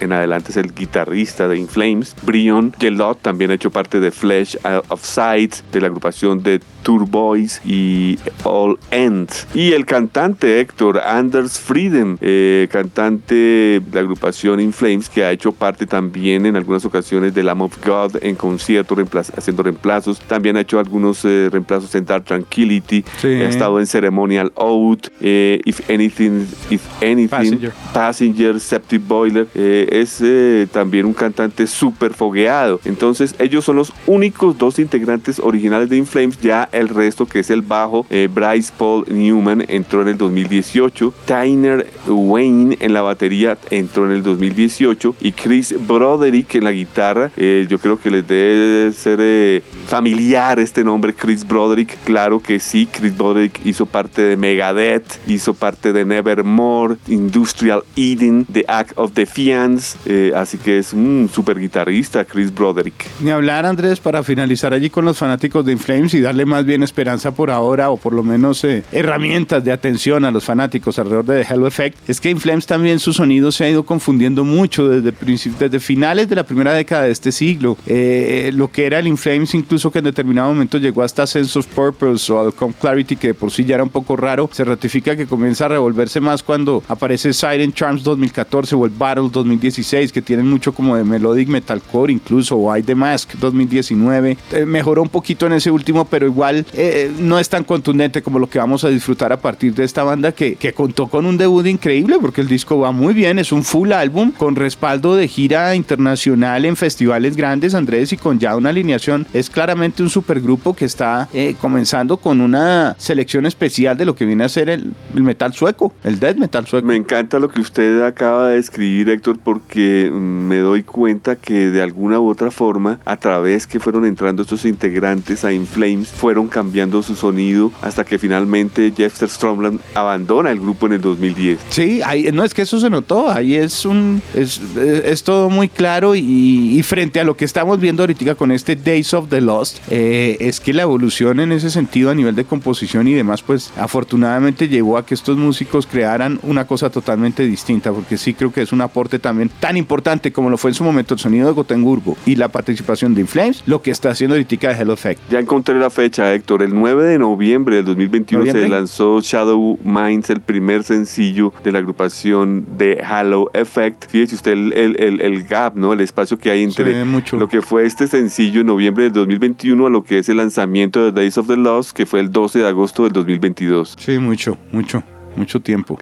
en 0.00 0.12
adelante 0.12 0.50
es 0.50 0.56
el 0.56 0.74
guitarrista 0.74 1.48
de 1.48 1.58
Inflames. 1.58 2.14
Brion 2.22 2.72
Gelot 2.78 3.20
también 3.20 3.50
ha 3.50 3.54
hecho 3.54 3.70
parte 3.70 4.00
de 4.00 4.10
Flesh 4.10 4.58
of 4.88 5.04
Sight, 5.04 5.56
de 5.72 5.80
la 5.80 5.86
agrupación 5.86 6.42
de 6.42 6.60
Tour 6.82 7.08
Boys 7.08 7.60
y 7.64 8.18
All 8.44 8.78
End. 8.90 9.30
Y 9.54 9.72
el 9.72 9.86
cantante 9.86 10.60
Héctor 10.60 10.98
Anders 10.98 11.58
Frieden, 11.58 12.18
eh, 12.20 12.68
cantante 12.70 13.34
de 13.34 13.82
la 13.92 14.00
agrupación 14.00 14.60
Inflames, 14.60 15.08
que 15.08 15.24
ha 15.24 15.32
hecho 15.32 15.52
parte 15.52 15.86
también 15.86 16.46
en 16.46 16.56
algunas 16.56 16.84
ocasiones 16.84 17.34
de 17.34 17.42
Lamb 17.42 17.62
of 17.62 17.86
God 17.86 18.16
en 18.22 18.34
concierto, 18.34 18.96
haciendo 19.36 19.62
reemplazos. 19.62 20.20
También 20.20 20.56
ha 20.56 20.60
hecho 20.60 20.78
algunos 20.78 21.24
eh, 21.24 21.48
reemplazos 21.50 21.94
en 21.94 22.04
Dark 22.04 22.24
Tranquility, 22.24 23.04
ha 23.22 23.48
estado 23.48 23.78
en 23.78 23.86
Ceremonial 23.86 24.52
Out. 24.56 25.08
Eh, 25.20 25.60
If 25.70 25.88
Anything, 25.88 26.48
If 26.68 26.82
Anything, 27.00 27.70
Passenger, 27.92 28.58
Septic 28.58 29.06
Boiler, 29.06 29.46
eh, 29.54 29.88
es 29.92 30.20
eh, 30.20 30.66
también 30.72 31.06
un 31.06 31.14
cantante 31.14 31.68
súper 31.68 32.12
fogueado. 32.12 32.80
Entonces 32.84 33.36
ellos 33.38 33.64
son 33.64 33.76
los 33.76 33.92
únicos 34.08 34.58
dos 34.58 34.80
integrantes 34.80 35.38
originales 35.38 35.88
de 35.88 35.96
Inflames, 35.96 36.40
ya 36.40 36.68
el 36.72 36.88
resto 36.88 37.26
que 37.26 37.38
es 37.38 37.50
el 37.50 37.62
bajo, 37.62 38.04
eh, 38.10 38.28
Bryce 38.32 38.72
Paul 38.76 39.04
Newman 39.08 39.64
entró 39.68 40.02
en 40.02 40.08
el 40.08 40.18
2018, 40.18 41.14
Tyner 41.24 41.86
Wayne 42.08 42.76
en 42.80 42.92
la 42.92 43.02
batería 43.02 43.56
entró 43.70 44.06
en 44.06 44.12
el 44.12 44.24
2018 44.24 45.14
y 45.20 45.30
Chris 45.30 45.72
Broderick 45.86 46.56
en 46.56 46.64
la 46.64 46.72
guitarra, 46.72 47.30
yo 47.36 47.78
creo 47.78 48.00
que 48.00 48.10
les 48.10 48.26
debe 48.26 48.92
ser 48.92 49.62
familiar 49.86 50.58
este 50.58 50.82
nombre, 50.82 51.14
Chris 51.14 51.46
Broderick, 51.46 51.96
claro 52.04 52.40
que 52.40 52.58
sí, 52.58 52.88
Chris 52.90 53.16
Broderick 53.16 53.60
hizo 53.64 53.86
parte 53.86 54.22
de 54.22 54.36
Megadeth, 54.36 55.20
hizo 55.28 55.54
parte 55.60 55.92
de 55.92 56.04
Nevermore, 56.04 56.96
Industrial 57.06 57.84
Eating, 57.94 58.46
The 58.46 58.64
Act 58.66 58.92
of 58.96 59.12
Defiance, 59.14 59.96
eh, 60.06 60.32
así 60.34 60.58
que 60.58 60.78
es 60.78 60.92
un 60.92 61.30
super 61.32 61.60
guitarrista, 61.60 62.24
Chris 62.24 62.52
Broderick. 62.52 63.06
Ni 63.20 63.30
hablar, 63.30 63.66
Andrés, 63.66 64.00
para 64.00 64.24
finalizar 64.24 64.72
allí 64.72 64.90
con 64.90 65.04
los 65.04 65.18
fanáticos 65.18 65.64
de 65.64 65.72
Inflames 65.72 66.14
y 66.14 66.20
darle 66.20 66.46
más 66.46 66.64
bien 66.64 66.82
esperanza 66.82 67.32
por 67.32 67.50
ahora, 67.50 67.90
o 67.90 67.98
por 67.98 68.14
lo 68.14 68.22
menos 68.22 68.64
eh, 68.64 68.82
herramientas 68.90 69.62
de 69.62 69.70
atención 69.70 70.24
a 70.24 70.30
los 70.30 70.44
fanáticos 70.44 70.98
alrededor 70.98 71.26
de 71.26 71.44
The 71.44 71.54
Hello 71.54 71.66
Effect, 71.66 72.08
es 72.08 72.20
que 72.20 72.30
Inflames 72.30 72.66
también 72.66 72.98
su 72.98 73.12
sonido 73.12 73.52
se 73.52 73.64
ha 73.64 73.70
ido 73.70 73.84
confundiendo 73.84 74.44
mucho 74.44 74.88
desde, 74.88 75.12
desde 75.58 75.80
finales 75.80 76.28
de 76.28 76.36
la 76.36 76.44
primera 76.44 76.72
década 76.72 77.02
de 77.02 77.12
este 77.12 77.32
siglo. 77.32 77.76
Eh, 77.86 78.50
lo 78.54 78.72
que 78.72 78.86
era 78.86 78.98
el 78.98 79.06
Inflames, 79.06 79.54
incluso 79.54 79.90
que 79.90 79.98
en 79.98 80.06
determinado 80.06 80.48
momento 80.48 80.78
llegó 80.78 81.02
hasta 81.02 81.26
Sense 81.26 81.58
of 81.58 81.66
Purpose 81.66 82.32
o 82.32 82.50
Come 82.52 82.74
Clarity, 82.80 83.16
que 83.16 83.34
por 83.34 83.50
sí 83.50 83.64
ya 83.64 83.74
era 83.74 83.84
un 83.84 83.90
poco 83.90 84.16
raro, 84.16 84.48
se 84.52 84.64
ratifica 84.64 85.14
que 85.16 85.26
comienza 85.26 85.49
a 85.58 85.68
revolverse 85.68 86.20
más 86.20 86.42
cuando 86.42 86.82
aparece 86.88 87.32
Siren 87.32 87.72
Charms 87.72 88.04
2014 88.04 88.74
o 88.76 88.84
el 88.84 88.92
Battle 88.92 89.28
2016, 89.32 90.12
que 90.12 90.22
tienen 90.22 90.48
mucho 90.48 90.72
como 90.72 90.96
de 90.96 91.04
melodic 91.04 91.48
metalcore 91.48 92.12
incluso, 92.12 92.56
o 92.56 92.72
The 92.80 92.94
Mask 92.94 93.34
2019. 93.34 94.38
Eh, 94.52 94.64
mejoró 94.64 95.02
un 95.02 95.08
poquito 95.08 95.46
en 95.46 95.54
ese 95.54 95.70
último, 95.70 96.04
pero 96.04 96.26
igual 96.26 96.64
eh, 96.72 97.10
no 97.18 97.38
es 97.38 97.48
tan 97.48 97.64
contundente 97.64 98.22
como 98.22 98.38
lo 98.38 98.48
que 98.48 98.58
vamos 98.58 98.84
a 98.84 98.88
disfrutar 98.88 99.32
a 99.32 99.40
partir 99.40 99.74
de 99.74 99.84
esta 99.84 100.04
banda 100.04 100.32
que, 100.32 100.54
que 100.54 100.72
contó 100.72 101.08
con 101.08 101.26
un 101.26 101.36
debut 101.36 101.66
increíble 101.66 102.16
porque 102.20 102.40
el 102.40 102.48
disco 102.48 102.78
va 102.78 102.92
muy 102.92 103.12
bien, 103.12 103.38
es 103.38 103.52
un 103.52 103.64
full 103.64 103.92
álbum 103.92 104.30
con 104.30 104.56
respaldo 104.56 105.16
de 105.16 105.28
gira 105.28 105.74
internacional 105.74 106.64
en 106.64 106.76
festivales 106.76 107.36
grandes, 107.36 107.74
Andrés, 107.74 108.12
y 108.12 108.16
con 108.16 108.38
ya 108.38 108.56
una 108.56 108.70
alineación. 108.70 109.26
Es 109.32 109.50
claramente 109.50 110.02
un 110.02 110.10
supergrupo 110.10 110.74
que 110.74 110.84
está 110.84 111.28
eh, 111.32 111.54
comenzando 111.60 112.16
con 112.16 112.40
una 112.40 112.94
selección 112.98 113.46
especial 113.46 113.96
de 113.96 114.04
lo 114.04 114.14
que 114.14 114.24
viene 114.24 114.44
a 114.44 114.48
ser 114.48 114.68
el, 114.68 114.92
el 115.14 115.22
metal 115.30 115.52
sueco, 115.52 115.92
el 116.02 116.18
death 116.18 116.36
metal 116.38 116.66
sueco. 116.66 116.86
Me 116.86 116.96
encanta 116.96 117.38
lo 117.38 117.48
que 117.48 117.60
usted 117.60 118.02
acaba 118.02 118.48
de 118.48 118.58
escribir, 118.58 119.10
Héctor, 119.10 119.38
porque 119.38 120.10
me 120.12 120.58
doy 120.58 120.82
cuenta 120.82 121.36
que 121.36 121.70
de 121.70 121.82
alguna 121.82 122.18
u 122.18 122.28
otra 122.28 122.50
forma, 122.50 122.98
a 123.04 123.16
través 123.16 123.68
que 123.68 123.78
fueron 123.78 124.04
entrando 124.06 124.42
estos 124.42 124.64
integrantes 124.64 125.44
a 125.44 125.52
Inflames, 125.52 126.08
fueron 126.08 126.48
cambiando 126.48 127.00
su 127.02 127.14
sonido 127.14 127.70
hasta 127.80 128.04
que 128.04 128.18
finalmente 128.18 128.92
Jeffster 128.96 129.28
Stromland 129.28 129.80
abandona 129.94 130.50
el 130.50 130.58
grupo 130.58 130.86
en 130.86 130.94
el 130.94 131.00
2010. 131.00 131.60
Sí, 131.68 132.00
ahí, 132.04 132.28
no 132.32 132.42
es 132.42 132.52
que 132.52 132.62
eso 132.62 132.80
se 132.80 132.90
notó, 132.90 133.30
ahí 133.30 133.54
es 133.54 133.84
un 133.84 134.20
es, 134.34 134.60
es 134.76 135.22
todo 135.22 135.48
muy 135.48 135.68
claro 135.68 136.16
y, 136.16 136.76
y, 136.76 136.82
frente 136.82 137.20
a 137.20 137.24
lo 137.24 137.36
que 137.36 137.44
estamos 137.44 137.78
viendo 137.78 138.02
ahorita 138.02 138.34
con 138.34 138.50
este 138.50 138.74
Days 138.74 139.14
of 139.14 139.28
the 139.28 139.40
Lost, 139.40 139.78
eh, 139.90 140.36
es 140.40 140.58
que 140.58 140.72
la 140.72 140.82
evolución 140.82 141.38
en 141.38 141.52
ese 141.52 141.70
sentido 141.70 142.10
a 142.10 142.14
nivel 142.14 142.34
de 142.34 142.44
composición 142.44 143.06
y 143.06 143.14
demás, 143.14 143.42
pues 143.42 143.72
afortunadamente 143.76 144.68
llevó 144.68 144.98
a 144.98 145.06
que 145.06 145.14
estos 145.20 145.36
músicos 145.36 145.86
crearan 145.86 146.38
una 146.42 146.66
cosa 146.66 146.90
totalmente 146.90 147.44
distinta, 147.44 147.92
porque 147.92 148.16
sí 148.16 148.34
creo 148.34 148.52
que 148.52 148.62
es 148.62 148.72
un 148.72 148.80
aporte 148.80 149.18
también 149.18 149.50
tan 149.60 149.76
importante 149.76 150.32
como 150.32 150.50
lo 150.50 150.58
fue 150.58 150.70
en 150.70 150.74
su 150.74 150.84
momento 150.84 151.14
el 151.14 151.20
sonido 151.20 151.46
de 151.46 151.52
Gotemburgo 151.52 152.16
y 152.26 152.36
la 152.36 152.48
participación 152.48 153.14
de 153.14 153.20
Inflames, 153.22 153.62
lo 153.66 153.82
que 153.82 153.90
está 153.90 154.10
haciendo 154.10 154.34
ahorita 154.34 154.50
de 154.50 154.82
Hello 154.82 154.94
Effect. 154.94 155.20
Ya 155.30 155.38
encontré 155.38 155.78
la 155.78 155.90
fecha, 155.90 156.34
Héctor, 156.34 156.62
el 156.62 156.74
9 156.74 157.04
de 157.04 157.18
noviembre 157.18 157.76
del 157.76 157.84
2021 157.84 158.40
¿Noviembre? 158.40 158.62
se 158.62 158.68
lanzó 158.68 159.20
Shadow 159.20 159.78
Minds, 159.84 160.30
el 160.30 160.40
primer 160.40 160.82
sencillo 160.82 161.52
de 161.62 161.72
la 161.72 161.78
agrupación 161.78 162.66
de 162.76 163.02
Halo 163.06 163.50
Effect. 163.54 164.10
Fíjese 164.10 164.34
usted 164.36 164.52
el, 164.52 164.72
el, 164.72 165.00
el, 165.00 165.20
el 165.20 165.44
gap, 165.44 165.76
¿no? 165.76 165.92
El 165.92 166.00
espacio 166.00 166.38
que 166.38 166.50
hay 166.50 166.62
entre 166.64 167.04
lo 167.32 167.48
que 167.48 167.62
fue 167.62 167.86
este 167.86 168.06
sencillo 168.06 168.62
en 168.62 168.66
noviembre 168.66 169.04
del 169.04 169.12
2021 169.12 169.86
a 169.86 169.90
lo 169.90 170.02
que 170.02 170.18
es 170.18 170.28
el 170.28 170.38
lanzamiento 170.38 171.04
de 171.04 171.12
Days 171.12 171.38
of 171.38 171.46
the 171.46 171.56
Lost, 171.56 171.92
que 171.92 172.06
fue 172.06 172.20
el 172.20 172.32
12 172.32 172.60
de 172.60 172.66
agosto 172.66 173.04
del 173.04 173.12
2022. 173.12 173.96
Sí, 173.98 174.18
mucho, 174.18 174.56
mucho, 174.72 175.02
mucho 175.36 175.60
tiempo. 175.60 175.98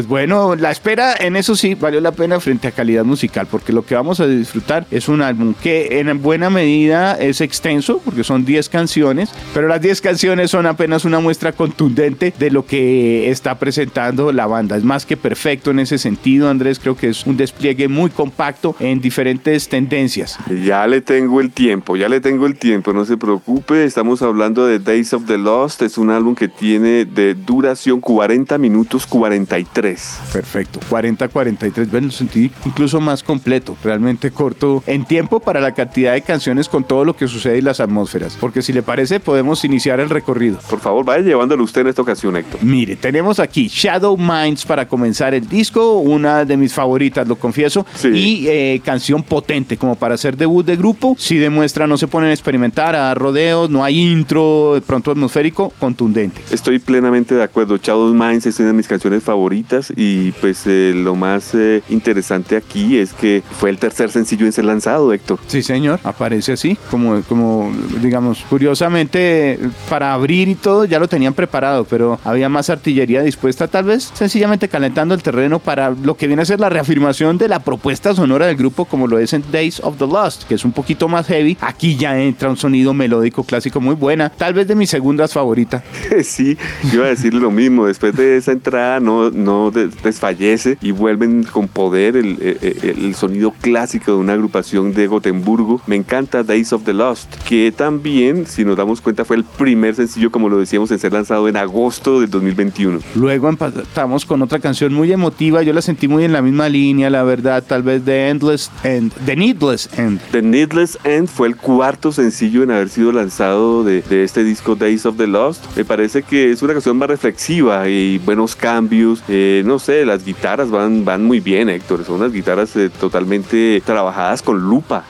Pues 0.00 0.08
bueno, 0.08 0.56
la 0.56 0.70
espera 0.70 1.14
en 1.14 1.36
eso 1.36 1.54
sí 1.54 1.74
valió 1.74 2.00
la 2.00 2.12
pena 2.12 2.40
frente 2.40 2.66
a 2.66 2.70
calidad 2.70 3.04
musical, 3.04 3.46
porque 3.50 3.70
lo 3.70 3.84
que 3.84 3.94
vamos 3.94 4.18
a 4.18 4.26
disfrutar 4.26 4.86
es 4.90 5.08
un 5.08 5.20
álbum 5.20 5.52
que 5.52 6.00
en 6.00 6.22
buena 6.22 6.48
medida 6.48 7.18
es 7.20 7.42
extenso, 7.42 8.00
porque 8.02 8.24
son 8.24 8.46
10 8.46 8.70
canciones, 8.70 9.30
pero 9.52 9.68
las 9.68 9.82
10 9.82 10.00
canciones 10.00 10.50
son 10.50 10.64
apenas 10.64 11.04
una 11.04 11.20
muestra 11.20 11.52
contundente 11.52 12.32
de 12.38 12.50
lo 12.50 12.64
que 12.64 13.30
está 13.30 13.58
presentando 13.58 14.32
la 14.32 14.46
banda. 14.46 14.78
Es 14.78 14.84
más 14.84 15.04
que 15.04 15.18
perfecto 15.18 15.70
en 15.70 15.80
ese 15.80 15.98
sentido, 15.98 16.48
Andrés, 16.48 16.78
creo 16.78 16.96
que 16.96 17.10
es 17.10 17.26
un 17.26 17.36
despliegue 17.36 17.86
muy 17.86 18.08
compacto 18.08 18.74
en 18.80 19.02
diferentes 19.02 19.68
tendencias. 19.68 20.38
Ya 20.64 20.86
le 20.86 21.02
tengo 21.02 21.42
el 21.42 21.50
tiempo, 21.50 21.94
ya 21.96 22.08
le 22.08 22.22
tengo 22.22 22.46
el 22.46 22.56
tiempo, 22.56 22.94
no 22.94 23.04
se 23.04 23.18
preocupe, 23.18 23.84
estamos 23.84 24.22
hablando 24.22 24.64
de 24.64 24.78
Days 24.78 25.12
of 25.12 25.26
the 25.26 25.36
Lost, 25.36 25.82
es 25.82 25.98
un 25.98 26.08
álbum 26.08 26.34
que 26.34 26.48
tiene 26.48 27.04
de 27.04 27.34
duración 27.34 28.00
40 28.00 28.56
minutos 28.56 29.06
43. 29.06 29.89
Perfecto, 30.32 30.80
40-43, 30.88 31.90
bueno, 31.90 32.06
lo 32.06 32.12
sentí 32.12 32.50
incluso 32.64 33.00
más 33.00 33.22
completo, 33.22 33.76
realmente 33.82 34.30
corto 34.30 34.82
en 34.86 35.04
tiempo 35.04 35.40
para 35.40 35.60
la 35.60 35.72
cantidad 35.72 36.12
de 36.12 36.22
canciones 36.22 36.68
con 36.68 36.84
todo 36.84 37.04
lo 37.04 37.16
que 37.16 37.28
sucede 37.28 37.58
y 37.58 37.62
las 37.62 37.80
atmósferas, 37.80 38.36
porque 38.40 38.62
si 38.62 38.72
le 38.72 38.82
parece 38.82 39.20
podemos 39.20 39.64
iniciar 39.64 40.00
el 40.00 40.10
recorrido. 40.10 40.58
Por 40.68 40.80
favor, 40.80 41.04
vaya 41.04 41.24
llevándolo 41.24 41.64
usted 41.64 41.82
en 41.82 41.88
esta 41.88 42.02
ocasión, 42.02 42.36
Héctor. 42.36 42.62
Mire, 42.62 42.96
tenemos 42.96 43.40
aquí 43.40 43.68
Shadow 43.68 44.16
Minds 44.16 44.64
para 44.64 44.86
comenzar 44.86 45.34
el 45.34 45.48
disco, 45.48 45.98
una 45.98 46.44
de 46.44 46.56
mis 46.56 46.72
favoritas, 46.72 47.26
lo 47.26 47.36
confieso, 47.36 47.86
sí. 47.94 48.08
y 48.08 48.48
eh, 48.48 48.80
canción 48.84 49.22
potente 49.22 49.76
como 49.76 49.96
para 49.96 50.14
hacer 50.14 50.36
debut 50.36 50.64
de 50.64 50.76
grupo, 50.76 51.16
si 51.18 51.36
demuestra, 51.36 51.86
no 51.86 51.96
se 51.96 52.08
ponen 52.08 52.30
a 52.30 52.32
experimentar, 52.32 52.94
a 52.94 53.14
rodeos, 53.14 53.70
no 53.70 53.84
hay 53.84 53.98
intro, 53.98 54.72
de 54.74 54.80
pronto 54.80 55.10
atmosférico, 55.10 55.72
contundente. 55.78 56.40
Estoy 56.50 56.78
plenamente 56.78 57.34
de 57.34 57.42
acuerdo, 57.42 57.76
Shadow 57.76 58.12
Minds 58.14 58.46
es 58.46 58.58
una 58.58 58.68
de 58.68 58.74
mis 58.74 58.88
canciones 58.88 59.22
favoritas 59.22 59.79
y 59.96 60.32
pues 60.32 60.66
eh, 60.66 60.92
lo 60.94 61.14
más 61.14 61.54
eh, 61.54 61.82
interesante 61.88 62.56
aquí 62.56 62.98
es 62.98 63.12
que 63.12 63.42
fue 63.58 63.70
el 63.70 63.78
tercer 63.78 64.10
sencillo 64.10 64.46
en 64.46 64.52
ser 64.52 64.64
lanzado, 64.64 65.12
Héctor. 65.12 65.38
Sí, 65.46 65.62
señor, 65.62 66.00
aparece 66.04 66.52
así, 66.52 66.76
como, 66.90 67.22
como 67.22 67.72
digamos, 68.00 68.44
curiosamente 68.48 69.58
para 69.88 70.12
abrir 70.12 70.48
y 70.48 70.54
todo 70.54 70.84
ya 70.84 70.98
lo 70.98 71.08
tenían 71.08 71.34
preparado, 71.34 71.84
pero 71.84 72.18
había 72.24 72.48
más 72.48 72.70
artillería 72.70 73.22
dispuesta, 73.22 73.68
tal 73.68 73.84
vez 73.84 74.10
sencillamente 74.14 74.68
calentando 74.68 75.14
el 75.14 75.22
terreno 75.22 75.58
para 75.58 75.90
lo 75.90 76.16
que 76.16 76.26
viene 76.26 76.42
a 76.42 76.44
ser 76.44 76.60
la 76.60 76.68
reafirmación 76.68 77.38
de 77.38 77.48
la 77.48 77.60
propuesta 77.60 78.14
sonora 78.14 78.46
del 78.46 78.56
grupo 78.56 78.84
como 78.84 79.06
lo 79.06 79.18
es 79.18 79.32
en 79.32 79.44
Days 79.50 79.80
of 79.80 79.98
the 79.98 80.06
Lost, 80.06 80.44
que 80.44 80.54
es 80.54 80.64
un 80.64 80.72
poquito 80.72 81.08
más 81.08 81.26
heavy. 81.26 81.56
Aquí 81.60 81.96
ya 81.96 82.20
entra 82.20 82.48
un 82.48 82.56
sonido 82.56 82.94
melódico 82.94 83.44
clásico 83.44 83.80
muy 83.80 83.94
buena, 83.94 84.30
tal 84.30 84.54
vez 84.54 84.68
de 84.68 84.74
mis 84.74 84.90
segundas 84.90 85.32
favoritas. 85.32 85.82
sí, 86.24 86.56
iba 86.92 87.06
a 87.06 87.08
decir 87.08 87.34
lo 87.34 87.50
mismo, 87.50 87.86
después 87.86 88.14
de 88.16 88.36
esa 88.36 88.52
entrada 88.52 89.00
no, 89.00 89.30
no 89.30 89.69
desfallece 89.70 90.78
y 90.80 90.90
vuelven 90.90 91.44
con 91.44 91.68
poder 91.68 92.16
el, 92.16 92.38
el, 92.40 92.94
el, 92.98 93.14
sonido 93.14 93.52
clásico 93.60 94.12
de 94.12 94.18
una 94.18 94.34
agrupación 94.34 94.92
de 94.92 95.06
Gotemburgo. 95.06 95.80
Me 95.86 95.96
encanta 95.96 96.42
Days 96.42 96.72
of 96.72 96.84
the 96.84 96.92
Lost, 96.92 97.34
que 97.48 97.72
también, 97.72 98.46
si 98.46 98.64
nos 98.64 98.76
damos 98.76 99.00
cuenta, 99.00 99.24
fue 99.24 99.36
el 99.36 99.44
primer 99.44 99.94
sencillo, 99.94 100.30
como 100.30 100.48
lo 100.48 100.58
decíamos, 100.58 100.90
en 100.90 100.98
ser 100.98 101.12
lanzado 101.12 101.48
en 101.48 101.56
agosto 101.56 102.20
del 102.20 102.30
2021. 102.30 103.00
Luego 103.14 103.48
empatamos 103.48 104.24
con 104.24 104.42
otra 104.42 104.58
canción 104.58 104.92
muy 104.92 105.12
emotiva, 105.12 105.62
yo 105.62 105.72
la 105.72 105.82
sentí 105.82 106.08
muy 106.08 106.24
en 106.24 106.32
la 106.32 106.42
misma 106.42 106.68
línea, 106.68 107.10
la 107.10 107.22
verdad, 107.22 107.64
tal 107.66 107.82
vez 107.82 108.04
The 108.04 108.28
Endless 108.28 108.70
End, 108.84 109.12
The 109.26 109.36
Needless 109.36 109.88
End. 109.98 110.20
The 110.32 110.42
Needless 110.42 110.98
End 111.04 111.28
fue 111.28 111.48
el 111.48 111.56
cuarto 111.56 112.12
sencillo 112.12 112.62
en 112.62 112.70
haber 112.70 112.88
sido 112.88 113.12
lanzado 113.12 113.84
de, 113.84 114.02
de 114.02 114.24
este 114.24 114.44
disco 114.44 114.74
Days 114.74 115.06
of 115.06 115.16
the 115.16 115.26
Lost. 115.26 115.64
Me 115.76 115.84
parece 115.84 116.22
que 116.22 116.50
es 116.50 116.62
una 116.62 116.72
canción 116.72 116.96
más 116.96 117.08
reflexiva 117.08 117.88
y 117.88 118.18
buenos 118.18 118.56
cambios. 118.56 119.22
Eh, 119.28 119.49
no 119.64 119.78
sé, 119.78 120.04
las 120.04 120.24
guitarras 120.24 120.70
van, 120.70 121.04
van 121.04 121.24
muy 121.24 121.40
bien, 121.40 121.68
Héctor. 121.68 122.04
Son 122.04 122.16
unas 122.16 122.32
guitarras 122.32 122.74
eh, 122.76 122.90
totalmente 122.90 123.82
trabajadas 123.84 124.42
con 124.42 124.60
lupa. 124.60 125.04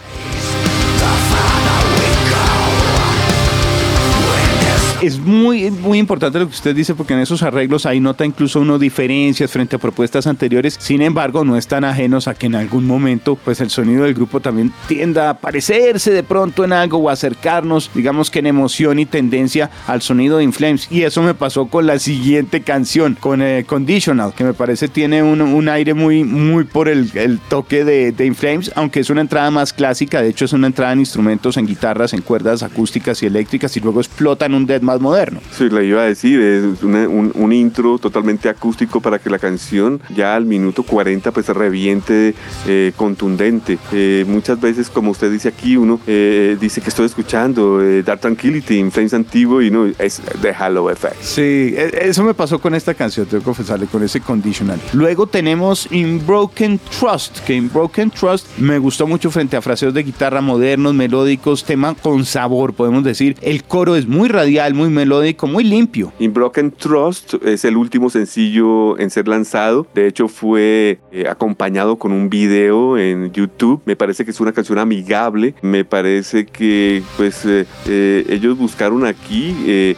Es 5.02 5.18
muy, 5.18 5.70
muy 5.70 5.98
importante 5.98 6.38
lo 6.38 6.46
que 6.46 6.54
usted 6.54 6.74
dice 6.74 6.94
porque 6.94 7.14
en 7.14 7.20
esos 7.20 7.42
arreglos 7.42 7.86
ahí 7.86 8.00
nota 8.00 8.26
incluso 8.26 8.60
uno 8.60 8.78
diferencias 8.78 9.50
frente 9.50 9.76
a 9.76 9.78
propuestas 9.78 10.26
anteriores. 10.26 10.76
Sin 10.78 11.00
embargo, 11.00 11.44
no 11.44 11.56
están 11.56 11.84
ajenos 11.84 12.28
a 12.28 12.34
que 12.34 12.46
en 12.46 12.54
algún 12.54 12.86
momento 12.86 13.36
pues 13.36 13.60
el 13.60 13.70
sonido 13.70 14.04
del 14.04 14.14
grupo 14.14 14.40
también 14.40 14.72
tienda 14.88 15.30
a 15.30 15.38
parecerse 15.38 16.10
de 16.12 16.22
pronto 16.22 16.64
en 16.64 16.72
algo 16.72 16.98
o 16.98 17.08
acercarnos, 17.08 17.90
digamos 17.94 18.30
que 18.30 18.40
en 18.40 18.46
emoción 18.46 18.98
y 18.98 19.06
tendencia 19.06 19.70
al 19.86 20.02
sonido 20.02 20.36
de 20.36 20.44
Inflames. 20.44 20.86
Y 20.90 21.02
eso 21.02 21.22
me 21.22 21.34
pasó 21.34 21.66
con 21.66 21.86
la 21.86 21.98
siguiente 21.98 22.60
canción, 22.60 23.16
con 23.18 23.40
eh, 23.40 23.64
Conditional, 23.66 24.34
que 24.34 24.44
me 24.44 24.52
parece 24.52 24.88
tiene 24.88 25.22
un, 25.22 25.40
un 25.40 25.68
aire 25.68 25.94
muy, 25.94 26.24
muy 26.24 26.64
por 26.64 26.88
el, 26.88 27.10
el 27.14 27.38
toque 27.38 27.84
de, 27.84 28.12
de 28.12 28.26
Inflames, 28.26 28.70
aunque 28.74 29.00
es 29.00 29.08
una 29.08 29.22
entrada 29.22 29.50
más 29.50 29.72
clásica. 29.72 30.20
De 30.20 30.28
hecho, 30.28 30.44
es 30.44 30.52
una 30.52 30.66
entrada 30.66 30.92
en 30.92 31.00
instrumentos, 31.00 31.56
en 31.56 31.66
guitarras, 31.66 32.12
en 32.12 32.20
cuerdas 32.20 32.62
acústicas 32.62 33.22
y 33.22 33.26
eléctricas 33.26 33.74
y 33.76 33.80
luego 33.80 34.00
explota 34.00 34.44
en 34.44 34.54
un 34.54 34.66
death 34.66 34.82
más 34.90 35.00
moderno. 35.00 35.40
Sí, 35.52 35.68
le 35.68 35.84
iba 35.86 36.02
a 36.02 36.06
decir, 36.06 36.40
es 36.40 36.82
un, 36.82 37.32
un, 37.34 37.52
intro 37.52 37.98
totalmente 37.98 38.48
acústico 38.48 39.00
para 39.00 39.18
que 39.18 39.30
la 39.30 39.38
canción 39.38 40.00
ya 40.14 40.34
al 40.34 40.46
minuto 40.46 40.82
40 40.82 41.30
pues 41.30 41.48
reviente 41.48 42.34
eh, 42.66 42.92
contundente. 42.96 43.78
Eh, 43.92 44.24
muchas 44.26 44.60
veces, 44.60 44.90
como 44.90 45.10
usted 45.12 45.30
dice 45.30 45.48
aquí, 45.48 45.76
uno 45.76 46.00
eh, 46.06 46.56
dice 46.60 46.80
que 46.80 46.88
estoy 46.88 47.06
escuchando 47.06 47.80
Dark 48.02 48.20
Tranquility, 48.20 48.78
in 48.78 48.90
Flames 48.90 49.14
Antiguo 49.14 49.62
y 49.62 49.70
no, 49.70 49.86
es 49.86 50.20
de 50.40 50.50
Halo 50.50 50.90
Effect. 50.90 51.22
Sí, 51.22 51.74
e, 51.76 51.90
eso 52.02 52.24
me 52.24 52.34
pasó 52.34 52.58
con 52.58 52.74
esta 52.74 52.94
canción, 52.94 53.26
tengo 53.26 53.40
que 53.40 53.44
confesarle, 53.44 53.86
con 53.86 54.02
ese 54.02 54.20
conditional. 54.20 54.80
Luego 54.92 55.26
tenemos 55.26 55.86
In 55.92 56.24
Broken 56.26 56.80
Trust, 56.98 57.40
que 57.40 57.54
In 57.54 57.70
Broken 57.72 58.10
Trust 58.10 58.58
me 58.58 58.78
gustó 58.78 59.06
mucho 59.06 59.30
frente 59.30 59.56
a 59.56 59.62
fraseos 59.62 59.94
de 59.94 60.02
guitarra 60.02 60.40
modernos, 60.40 60.94
melódicos, 60.94 61.64
tema 61.64 61.94
con 61.94 62.24
sabor, 62.24 62.74
podemos 62.74 63.04
decir. 63.04 63.36
El 63.42 63.64
coro 63.64 63.96
es 63.96 64.06
muy 64.06 64.28
radial, 64.28 64.74
muy 64.80 64.88
melódico, 64.88 65.46
muy 65.46 65.62
limpio. 65.62 66.10
In 66.18 66.32
Broken 66.32 66.70
Trust 66.70 67.34
es 67.44 67.66
el 67.66 67.76
último 67.76 68.08
sencillo 68.08 68.98
en 68.98 69.10
ser 69.10 69.28
lanzado. 69.28 69.86
De 69.94 70.06
hecho, 70.06 70.26
fue 70.26 71.00
eh, 71.12 71.26
acompañado 71.28 71.96
con 71.96 72.12
un 72.12 72.30
video 72.30 72.96
en 72.96 73.30
YouTube. 73.30 73.82
Me 73.84 73.94
parece 73.94 74.24
que 74.24 74.30
es 74.30 74.40
una 74.40 74.52
canción 74.52 74.78
amigable. 74.78 75.54
Me 75.60 75.84
parece 75.84 76.46
que 76.46 77.02
pues 77.18 77.44
eh, 77.44 77.66
eh, 77.86 78.24
ellos 78.30 78.56
buscaron 78.56 79.04
aquí 79.04 79.54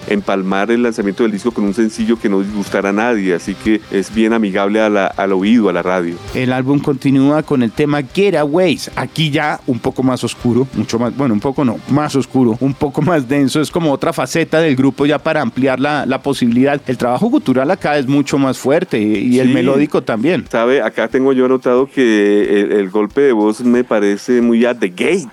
empalmar 0.09 0.73
el 0.73 0.83
lanzamiento 0.83 1.23
del 1.23 1.31
disco 1.31 1.53
con 1.53 1.63
un 1.63 1.75
sencillo 1.75 2.19
que 2.19 2.29
no 2.29 2.41
disgustara 2.41 2.89
a 2.89 2.93
nadie. 2.93 3.35
Así 3.35 3.55
que 3.55 3.81
es 3.93 4.13
bien 4.13 4.33
amigable 4.33 4.81
al 4.81 5.33
oído, 5.33 5.69
a 5.69 5.73
la 5.73 5.83
radio. 5.83 6.17
El 6.35 6.53
álbum 6.53 6.81
continúa 6.81 7.45
con 7.45 7.63
el 7.63 7.71
tema 7.71 8.03
Getaways. 8.03 8.91
Aquí 8.97 9.31
ya 9.31 9.61
un 9.69 9.79
poco 9.79 10.03
más 10.03 10.25
oscuro, 10.25 10.67
mucho 10.75 10.99
más, 10.99 11.17
bueno, 11.17 11.35
un 11.35 11.41
poco 11.41 11.65
no, 11.65 11.79
más 11.89 12.17
oscuro, 12.17 12.57
un 12.59 12.75
poco 12.75 13.01
más 13.01 13.29
denso. 13.29 13.61
Es 13.61 13.71
como 13.71 13.93
otra 13.93 14.13
faceta 14.13 14.59
del 14.59 14.72
grupo 14.77 15.07
ya 15.07 15.19
para 15.19 15.41
ampliar 15.41 15.81
la, 15.81 16.07
la 16.07 16.23
posibilidad. 16.23 16.81
El 16.87 16.97
trabajo 16.97 17.31
cultural 17.31 17.71
acá 17.71 17.99
es 17.99 18.07
mucho 18.07 18.39
más 18.39 18.59
fuerte 18.59 19.01
y, 19.01 19.39
el 19.39 19.49
melódico 19.49 20.03
también. 20.03 20.45
Sabe, 20.51 20.83
acá 20.83 21.09
tengo 21.09 21.33
yo 21.33 21.49
notado 21.49 21.87
que 21.87 22.61
el, 22.61 22.91
golpe 22.91 23.23
de 23.23 23.33
voz 23.33 23.63
me 23.63 23.85
parece 23.85 24.41
muy 24.41 24.65
at 24.65 24.77
the 24.77 24.89
gate. 24.89 25.29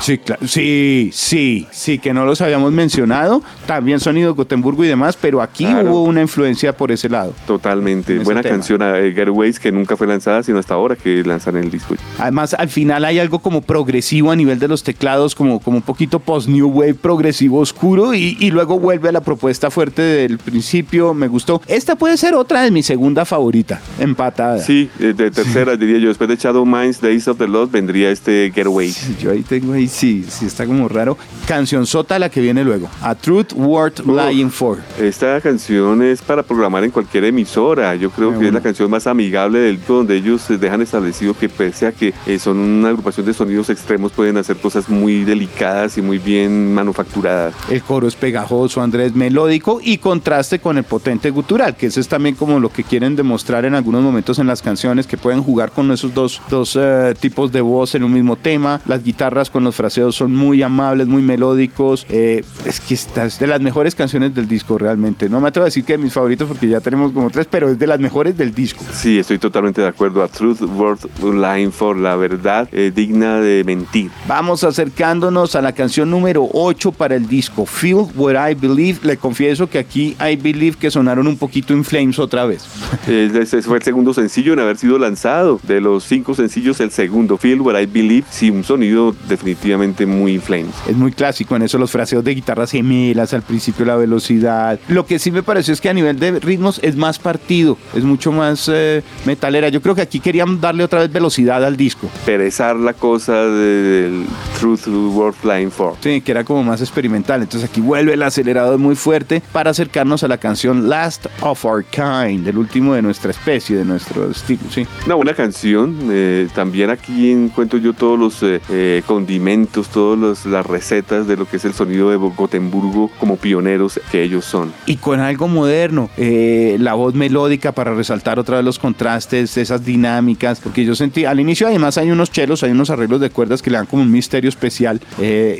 Sí, 0.00 0.18
claro. 0.18 0.46
sí, 0.46 1.10
sí, 1.12 1.66
sí, 1.70 1.98
que 1.98 2.12
no 2.12 2.24
los 2.24 2.40
habíamos 2.40 2.72
mencionado. 2.72 3.42
También 3.66 4.00
sonido 4.00 4.34
Gotemburgo 4.34 4.84
y 4.84 4.88
demás, 4.88 5.16
pero 5.20 5.40
aquí 5.40 5.66
hubo 5.66 6.02
una 6.04 6.20
influencia 6.20 6.76
por 6.76 6.92
ese 6.92 7.08
lado. 7.08 7.32
Totalmente. 7.46 8.18
Buena 8.18 8.42
canción, 8.42 8.82
eh, 8.82 9.12
Getways, 9.14 9.58
que 9.58 9.72
nunca 9.72 9.96
fue 9.96 10.06
lanzada, 10.06 10.42
sino 10.42 10.58
hasta 10.58 10.74
ahora 10.74 10.96
que 10.96 11.22
lanzan 11.24 11.56
el 11.56 11.70
disco. 11.70 11.94
Además, 12.18 12.54
al 12.54 12.68
final 12.68 13.04
hay 13.04 13.18
algo 13.18 13.38
como 13.38 13.62
progresivo 13.62 14.30
a 14.30 14.36
nivel 14.36 14.58
de 14.58 14.68
los 14.68 14.82
teclados, 14.82 15.34
como, 15.34 15.60
como 15.60 15.78
un 15.78 15.82
poquito 15.82 16.18
post-new 16.18 16.68
wave 16.68 16.94
progresivo 16.94 17.60
oscuro, 17.60 18.14
y, 18.14 18.36
y 18.40 18.50
luego 18.50 18.76
vuelve 18.84 19.08
a 19.08 19.12
la 19.12 19.22
propuesta 19.22 19.70
fuerte 19.70 20.02
del 20.02 20.36
principio. 20.36 21.14
Me 21.14 21.26
gustó. 21.26 21.62
Esta 21.66 21.96
puede 21.96 22.18
ser 22.18 22.34
otra 22.34 22.60
de 22.62 22.70
mi 22.70 22.82
segunda 22.82 23.24
favorita, 23.24 23.80
empatada. 23.98 24.58
Sí, 24.58 24.90
eh, 25.00 25.14
de 25.16 25.30
tercera 25.30 25.74
diría 25.74 25.98
yo. 25.98 26.08
Después 26.08 26.28
de 26.28 26.36
Shadow 26.36 26.66
Minds, 26.66 27.00
Days 27.00 27.26
of 27.28 27.38
the 27.38 27.48
Lost, 27.48 27.72
vendría 27.72 28.10
este 28.10 28.52
Getaway. 28.54 28.92
yo 29.18 29.30
ahí 29.30 29.42
tengo 29.42 29.72
ahí, 29.72 29.88
sí, 29.88 30.26
sí 30.28 30.44
está 30.44 30.66
como 30.66 30.86
raro. 30.86 31.16
Canción 31.46 31.86
Sota, 31.86 32.18
la 32.18 32.28
que 32.28 32.42
viene 32.42 32.62
luego. 32.62 32.90
A 33.00 33.14
Truth 33.14 33.54
Worth 33.54 34.00
Lying 34.00 34.50
For. 34.50 34.78
Esta 35.00 35.40
canción 35.40 36.02
es 36.02 36.20
para 36.20 36.42
programar 36.42 36.84
en 36.84 36.90
cualquier 36.90 37.24
emisora. 37.24 37.94
Yo 37.94 38.10
creo 38.10 38.38
que 38.38 38.48
es 38.48 38.52
la 38.52 38.60
canción 38.60 38.90
más 38.90 39.06
amigable 39.06 39.60
del 39.60 39.80
donde 39.86 40.16
ellos 40.16 40.46
dejan 40.48 40.82
establecido 40.82 41.34
que 41.34 41.48
pese 41.48 41.86
a 41.86 41.92
que 41.92 42.12
eh, 42.26 42.38
son 42.38 42.58
una 42.58 42.88
agrupación 42.88 43.26
de 43.26 43.34
sonidos 43.34 43.70
extremos, 43.70 44.12
pueden 44.12 44.36
hacer 44.36 44.56
cosas 44.56 44.88
muy 44.88 45.24
delicadas 45.24 45.96
y 45.98 46.02
muy 46.02 46.18
bien 46.18 46.74
manufacturadas. 46.74 47.54
El 47.70 47.82
coro 47.82 48.08
es 48.08 48.16
pegajoso, 48.16 48.73
Andrés, 48.80 49.14
melódico 49.14 49.80
y 49.82 49.98
contraste 49.98 50.58
con 50.58 50.78
el 50.78 50.84
potente 50.84 51.30
gutural, 51.30 51.76
que 51.76 51.86
eso 51.86 52.00
es 52.00 52.08
también 52.08 52.34
como 52.34 52.60
lo 52.60 52.70
que 52.72 52.84
quieren 52.84 53.16
demostrar 53.16 53.64
en 53.64 53.74
algunos 53.74 54.02
momentos 54.02 54.38
en 54.38 54.46
las 54.46 54.62
canciones, 54.62 55.06
que 55.06 55.16
pueden 55.16 55.42
jugar 55.42 55.72
con 55.72 55.90
esos 55.92 56.14
dos, 56.14 56.40
dos 56.48 56.76
eh, 56.80 57.14
tipos 57.18 57.52
de 57.52 57.60
voz 57.60 57.94
en 57.94 58.04
un 58.04 58.12
mismo 58.12 58.36
tema. 58.36 58.80
Las 58.86 59.02
guitarras 59.02 59.50
con 59.50 59.64
los 59.64 59.74
fraseos 59.74 60.16
son 60.16 60.34
muy 60.34 60.62
amables, 60.62 61.06
muy 61.06 61.22
melódicos. 61.22 62.06
Eh, 62.08 62.44
es 62.64 62.80
que 62.80 62.94
esta 62.94 63.24
es 63.24 63.38
de 63.38 63.46
las 63.46 63.60
mejores 63.60 63.94
canciones 63.94 64.34
del 64.34 64.48
disco 64.48 64.78
realmente. 64.78 65.28
No 65.28 65.40
me 65.40 65.48
atrevo 65.48 65.64
a 65.64 65.68
decir 65.68 65.84
que 65.84 65.94
de 65.94 65.98
mis 65.98 66.12
favoritos 66.12 66.48
porque 66.48 66.68
ya 66.68 66.80
tenemos 66.80 67.12
como 67.12 67.30
tres, 67.30 67.46
pero 67.50 67.70
es 67.70 67.78
de 67.78 67.86
las 67.86 68.00
mejores 68.00 68.36
del 68.36 68.54
disco. 68.54 68.84
Sí, 68.92 69.18
estoy 69.18 69.38
totalmente 69.38 69.80
de 69.80 69.88
acuerdo. 69.88 70.22
A 70.22 70.28
Truth 70.28 70.62
Worth 70.62 71.06
Line 71.22 71.70
for 71.70 71.96
la 71.96 72.16
verdad 72.16 72.68
eh, 72.72 72.92
digna 72.94 73.40
de 73.40 73.64
mentir. 73.64 74.10
Vamos 74.26 74.64
acercándonos 74.64 75.54
a 75.54 75.62
la 75.62 75.72
canción 75.72 76.10
número 76.10 76.48
8 76.52 76.92
para 76.92 77.16
el 77.16 77.28
disco, 77.28 77.66
Feel 77.66 78.06
What 78.14 78.50
I 78.50 78.54
Believe. 78.68 79.00
Le 79.02 79.16
confieso 79.16 79.68
que 79.68 79.78
aquí 79.78 80.16
I 80.20 80.36
Believe 80.36 80.76
que 80.76 80.90
sonaron 80.90 81.26
un 81.26 81.36
poquito 81.36 81.72
in 81.72 81.84
flames 81.84 82.18
otra 82.18 82.46
vez. 82.46 82.64
Ese 83.08 83.62
fue 83.62 83.78
el 83.78 83.82
segundo 83.82 84.14
sencillo 84.14 84.52
en 84.52 84.60
haber 84.60 84.76
sido 84.76 84.98
lanzado. 84.98 85.60
De 85.62 85.80
los 85.80 86.04
cinco 86.04 86.34
sencillos, 86.34 86.80
el 86.80 86.90
segundo, 86.90 87.36
Feel 87.36 87.60
What 87.60 87.80
I 87.80 87.86
Believe, 87.86 88.26
sí, 88.30 88.50
un 88.50 88.64
sonido 88.64 89.14
definitivamente 89.28 90.06
muy 90.06 90.34
in 90.34 90.42
flames. 90.42 90.74
Es 90.88 90.96
muy 90.96 91.12
clásico 91.12 91.56
en 91.56 91.62
eso, 91.62 91.78
los 91.78 91.90
fraseos 91.90 92.24
de 92.24 92.34
guitarras 92.34 92.70
gemelas, 92.70 93.34
al 93.34 93.42
principio 93.42 93.84
la 93.84 93.96
velocidad. 93.96 94.78
Lo 94.88 95.06
que 95.06 95.18
sí 95.18 95.30
me 95.30 95.42
pareció 95.42 95.72
es 95.72 95.80
que 95.80 95.88
a 95.88 95.94
nivel 95.94 96.18
de 96.18 96.40
ritmos 96.40 96.80
es 96.82 96.96
más 96.96 97.18
partido, 97.18 97.76
es 97.94 98.04
mucho 98.04 98.32
más 98.32 98.70
eh, 98.72 99.02
metalera. 99.24 99.68
Yo 99.68 99.80
creo 99.80 99.94
que 99.94 100.02
aquí 100.02 100.20
querían 100.20 100.60
darle 100.60 100.84
otra 100.84 101.00
vez 101.00 101.12
velocidad 101.12 101.64
al 101.64 101.76
disco. 101.76 102.10
Perezar 102.24 102.76
la 102.76 102.92
cosa 102.92 103.44
del 103.46 104.24
Truth 104.58 104.86
World 104.86 105.34
Flying 105.34 105.70
For. 105.70 105.94
Sí, 106.00 106.20
que 106.20 106.32
era 106.32 106.44
como 106.44 106.62
más 106.62 106.80
experimental. 106.80 107.42
Entonces 107.42 107.68
aquí 107.68 107.80
vuelve 107.80 108.14
el 108.14 108.22
acelerador 108.44 108.78
muy 108.78 108.94
fuerte 108.94 109.42
para 109.52 109.70
acercarnos 109.70 110.22
a 110.22 110.28
la 110.28 110.36
canción 110.36 110.88
Last 110.88 111.26
of 111.40 111.64
Our 111.64 111.82
Kind, 111.84 112.46
el 112.46 112.58
último 112.58 112.94
de 112.94 113.00
nuestra 113.00 113.30
especie, 113.30 113.76
de 113.76 113.86
nuestro 113.86 114.30
estilo, 114.30 114.60
sí. 114.70 114.86
Una 115.06 115.14
buena 115.14 115.32
canción. 115.32 115.96
Eh, 116.10 116.48
también 116.54 116.90
aquí 116.90 117.30
encuentro 117.30 117.78
yo 117.78 117.94
todos 117.94 118.18
los 118.18 118.42
eh, 118.42 118.60
eh, 118.68 119.02
condimentos, 119.06 119.88
todas 119.88 120.44
las 120.44 120.66
recetas 120.66 121.26
de 121.26 121.36
lo 121.36 121.46
que 121.46 121.56
es 121.56 121.64
el 121.64 121.72
sonido 121.72 122.10
de 122.10 122.16
Gotemburgo 122.16 123.10
como 123.18 123.36
pioneros 123.36 123.98
que 124.10 124.22
ellos 124.22 124.44
son. 124.44 124.74
Y 124.84 124.96
con 124.96 125.20
algo 125.20 125.48
moderno, 125.48 126.10
la 126.16 126.94
voz 126.94 127.14
melódica 127.14 127.72
para 127.72 127.94
resaltar 127.94 128.38
otra 128.38 128.56
vez 128.56 128.64
los 128.64 128.78
contrastes, 128.78 129.56
esas 129.56 129.84
dinámicas, 129.84 130.60
porque 130.60 130.84
yo 130.84 130.94
sentí, 130.94 131.24
al 131.24 131.40
inicio 131.40 131.66
además 131.66 131.96
hay 131.96 132.10
unos 132.10 132.30
chelos, 132.30 132.62
hay 132.62 132.72
unos 132.72 132.90
arreglos 132.90 133.20
de 133.20 133.30
cuerdas 133.30 133.62
que 133.62 133.70
le 133.70 133.78
dan 133.78 133.86
como 133.86 134.02
un 134.02 134.10
misterio 134.10 134.50
especial, 134.50 135.00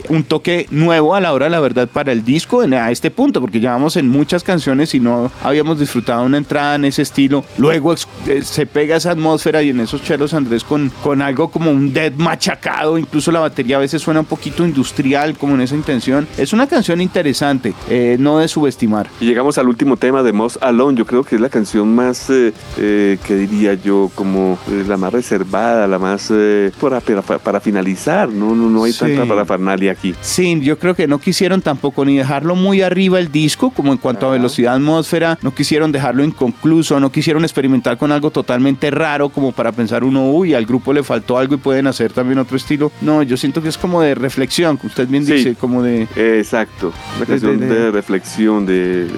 un 0.09 0.25
toque 0.25 0.67
nuevo 0.71 1.15
a 1.15 1.21
la 1.21 1.33
hora, 1.33 1.49
la 1.49 1.61
verdad, 1.61 1.89
para 1.89 2.13
el 2.13 2.25
disco 2.25 2.63
a 2.79 2.91
este 2.91 3.11
punto, 3.11 3.41
porque 3.41 3.61
llevamos 3.61 3.97
en 3.97 4.09
muchas 4.09 4.43
canciones 4.43 4.95
y 4.95 5.01
no 5.01 5.31
habíamos 5.43 5.79
disfrutado 5.79 6.25
una 6.25 6.39
entrada 6.39 6.77
en 6.77 6.85
ese 6.85 7.03
estilo. 7.03 7.45
Luego 7.59 7.95
se 7.97 8.67
pega 8.67 8.97
esa 8.97 9.11
atmósfera 9.11 9.63
y 9.63 9.71
en 9.71 9.81
esos 9.81 10.03
chelos 10.03 10.35
Andrés 10.35 10.65
con, 10.65 10.91
con 11.03 11.23
algo 11.23 11.49
como 11.49 11.71
un 11.71 11.93
dead 11.93 12.13
machacado, 12.15 12.99
incluso 12.99 13.31
la 13.33 13.41
batería 13.41 13.77
a 13.77 13.81
veces 13.81 14.03
suena 14.03 14.21
un 14.21 14.27
poquito 14.27 14.65
industrial 14.65 15.37
como 15.37 15.55
en 15.55 15.63
esa 15.63 15.75
intención. 15.75 16.27
Es 16.37 16.53
una 16.53 16.67
canción 16.67 17.01
interesante, 17.01 17.75
eh, 17.89 18.17
no 18.19 18.39
de 18.39 18.49
subestimar. 18.49 19.09
Y 19.21 19.27
llegamos 19.27 19.59
al 19.59 19.69
último 19.69 19.97
tema 19.97 20.23
de 20.23 20.33
Moss 20.33 20.59
Alone, 20.61 20.97
yo 20.97 21.07
creo 21.07 21.25
que 21.25 21.37
es 21.37 21.41
la 21.41 21.49
canción 21.49 21.95
más, 21.95 22.31
eh, 22.31 22.53
eh, 22.79 23.19
que 23.27 23.37
diría 23.37 23.75
yo, 23.75 24.11
como 24.15 24.59
la 24.87 24.97
más 24.97 25.13
reservada, 25.13 25.87
la 25.87 25.99
más 25.99 26.33
para, 26.81 27.01
para, 27.01 27.61
finalizar, 27.61 28.29
no, 28.29 28.55
no, 28.55 28.69
no 28.69 28.85
hay 28.85 28.93
tanta 28.93 29.25
parafernalia 29.27 29.93
aquí. 29.93 30.15
Sí, 30.21 30.61
yo 30.61 30.79
creo 30.79 30.95
que 30.95 31.07
no 31.07 31.19
quisieron 31.19 31.63
tampoco 31.63 32.05
ni 32.05 32.17
dejarlo 32.17 32.57
muy 32.65 32.81
arriba 32.81 33.19
el 33.19 33.31
disco, 33.31 33.71
como 33.71 33.93
en 33.93 33.99
cuanto 33.99 34.27
a 34.27 34.31
velocidad 34.31 34.75
atmósfera, 34.75 35.39
no 35.43 35.55
quisieron 35.55 35.93
dejarlo 35.93 36.25
inconcluso, 36.25 36.99
no 36.99 37.13
quisieron 37.13 37.45
experimentar 37.45 37.99
con 37.99 38.11
algo 38.11 38.31
totalmente 38.31 38.91
raro 38.91 39.29
como 39.29 39.53
para 39.53 39.71
pensar 39.71 40.03
uno, 40.03 40.31
uy, 40.31 40.55
al 40.55 40.65
grupo 40.65 40.95
le 40.95 41.03
faltó 41.03 41.37
algo 41.37 41.57
y 41.57 41.59
pueden 41.59 41.87
hacer 41.87 42.15
también 42.15 42.39
otro 42.39 42.57
estilo. 42.57 42.91
No, 43.03 43.23
yo 43.23 43.37
siento 43.37 43.63
que 43.63 43.69
es 43.69 43.77
como 43.77 44.01
de 44.01 44.15
reflexión, 44.15 44.79
que 44.79 44.87
usted 44.87 45.07
bien 45.07 45.27
dice, 45.27 45.55
como 45.57 45.83
de... 45.83 46.09
Exacto, 46.17 46.91
una 47.19 47.27
canción 47.27 47.61
de, 47.61 47.91
reflexión, 47.91 48.65
de, 48.65 49.09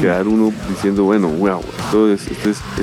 quedar 0.00 0.28
uno 0.28 0.52
diciendo, 0.68 1.02
bueno, 1.02 1.28
wow, 1.28 1.60
entonces 1.86 2.30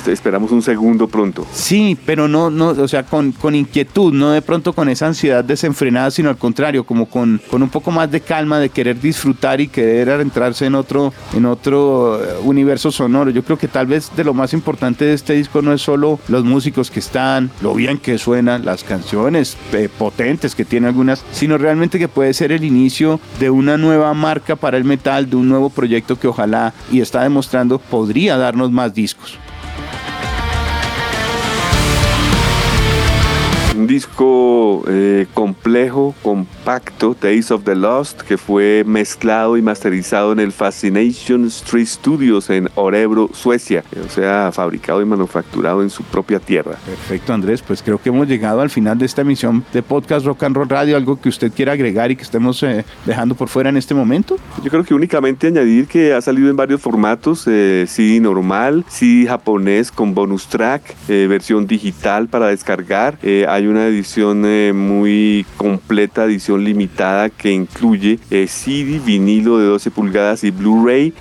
esperamos 0.08 0.52
un 0.52 0.62
segundo 0.62 1.08
pronto. 1.08 1.48
Sí, 1.54 1.98
pero 2.06 2.28
no, 2.28 2.50
no 2.50 2.70
o 2.70 2.88
sea, 2.89 3.04
con, 3.04 3.32
con 3.32 3.56
inquietud, 3.56 4.13
no 4.13 4.32
de 4.32 4.42
pronto 4.42 4.74
con 4.74 4.89
esa 4.89 5.08
ansiedad 5.08 5.46
desenfrenada, 5.46 6.12
sino 6.12 6.28
al 6.28 6.38
contrario, 6.38 6.84
como 6.84 7.06
con, 7.06 7.42
con 7.50 7.63
un 7.63 7.70
poco 7.70 7.89
más 7.89 8.12
de 8.12 8.20
calma, 8.20 8.60
de 8.60 8.68
querer 8.68 9.00
disfrutar 9.00 9.62
y 9.62 9.70
querer 9.70 9.93
adentrarse 10.02 10.66
en 10.66 10.76
otro, 10.76 11.14
en 11.34 11.46
otro 11.46 12.24
eh, 12.24 12.38
universo 12.44 12.92
sonoro. 12.92 13.32
Yo 13.32 13.44
creo 13.44 13.58
que 13.58 13.68
tal 13.68 13.88
vez 13.88 14.12
de 14.16 14.24
lo 14.24 14.34
más 14.34 14.54
importante 14.54 15.06
de 15.06 15.14
este 15.14 15.34
disco 15.34 15.62
no 15.62 15.74
es 15.74 15.82
solo 15.82 16.20
los 16.28 16.44
músicos 16.44 16.92
que 16.92 17.00
están, 17.00 17.52
lo 17.62 17.74
bien 17.74 17.98
que 17.98 18.18
suenan, 18.18 18.66
las 18.66 18.84
canciones 18.84 19.58
eh, 19.74 19.90
potentes 19.98 20.56
que 20.56 20.66
tiene 20.66 20.88
algunas, 20.88 21.24
sino 21.32 21.58
realmente 21.58 22.00
que 22.00 22.08
puede 22.08 22.34
ser 22.34 22.52
el 22.52 22.64
inicio 22.64 23.20
de 23.40 23.50
una 23.50 23.78
nueva 23.78 24.14
marca 24.14 24.56
para 24.56 24.78
el 24.78 24.84
metal, 24.84 25.30
de 25.30 25.36
un 25.36 25.50
nuevo 25.50 25.70
proyecto 25.70 26.20
que 26.20 26.28
ojalá 26.28 26.74
y 26.92 27.02
está 27.02 27.24
demostrando 27.24 27.80
podría 27.80 28.38
darnos 28.38 28.72
más 28.72 28.94
discos. 28.94 29.38
Un 33.84 33.88
disco 33.88 34.86
eh, 34.88 35.28
complejo, 35.34 36.15
compacto 36.22 37.17
Days 37.19 37.52
of 37.52 37.65
the 37.65 37.76
Lost 37.76 38.22
que 38.22 38.38
fue 38.38 38.86
mezclado 38.88 39.58
y 39.58 39.62
masterizado 39.62 40.32
en 40.32 40.39
el 40.39 40.54
Fascination 40.54 41.48
Street 41.48 41.88
Studios 41.88 42.50
en 42.50 42.69
Orebro, 42.76 43.30
Suecia, 43.34 43.84
o 44.02 44.10
sea, 44.10 44.54
fabricado 44.54 45.02
y 45.02 45.06
manufacturado 45.06 45.84
en 45.84 45.89
su 45.89 46.04
propia 46.04 46.39
tierra. 46.39 46.78
Perfecto, 46.86 47.34
Andrés, 47.34 47.62
pues 47.62 47.84
creo 47.84 48.02
que 48.02 48.08
hemos 48.08 48.26
llegado 48.26 48.62
al 48.62 48.69
final 48.69 48.98
de 48.98 49.06
esta 49.06 49.24
emisión 49.24 49.65
de 49.74 49.84
Podcast 49.84 50.26
Rock 50.26 50.43
and 50.43 50.56
Roll 50.56 50.69
Radio, 50.69 50.96
algo 50.96 51.19
que 51.19 51.28
usted 51.28 51.52
quiera 51.52 51.74
agregar 51.74 52.10
y 52.10 52.15
que 52.15 52.24
estemos 52.24 52.63
eh, 52.63 52.86
dejando 53.06 53.36
por 53.36 53.50
fuera 53.50 53.69
en 53.69 53.76
este 53.76 53.93
momento. 53.93 54.38
Yo 54.63 54.72
creo 54.72 54.86
que 54.86 54.93
únicamente 54.93 55.48
añadir 55.48 55.88
que 55.88 56.13
ha 56.13 56.22
salido 56.22 56.50
en 56.50 56.56
varios 56.56 56.80
formatos, 56.80 57.46
eh, 57.48 57.84
CD 57.89 58.22
normal, 58.22 58.86
CD 58.88 59.28
japonés 59.28 59.91
con 59.91 60.15
bonus 60.15 60.48
track, 60.48 60.96
eh, 61.10 61.28
versión 61.28 61.67
digital 61.67 62.30
para 62.30 62.48
descargar, 62.48 63.17
hay 63.22 63.73
una 63.74 63.88
edición 63.88 64.42
muy 64.76 65.46
completa, 65.58 66.26
edición 66.26 66.64
limitada 66.64 67.30
que 67.30 67.52
incluye 67.52 68.20
CD, 68.30 69.02
vinilo 69.04 69.58
de 69.58 69.66
12 69.66 69.90
pulgadas 69.90 70.44
y 70.44 70.52
Blu-ray 70.52 71.12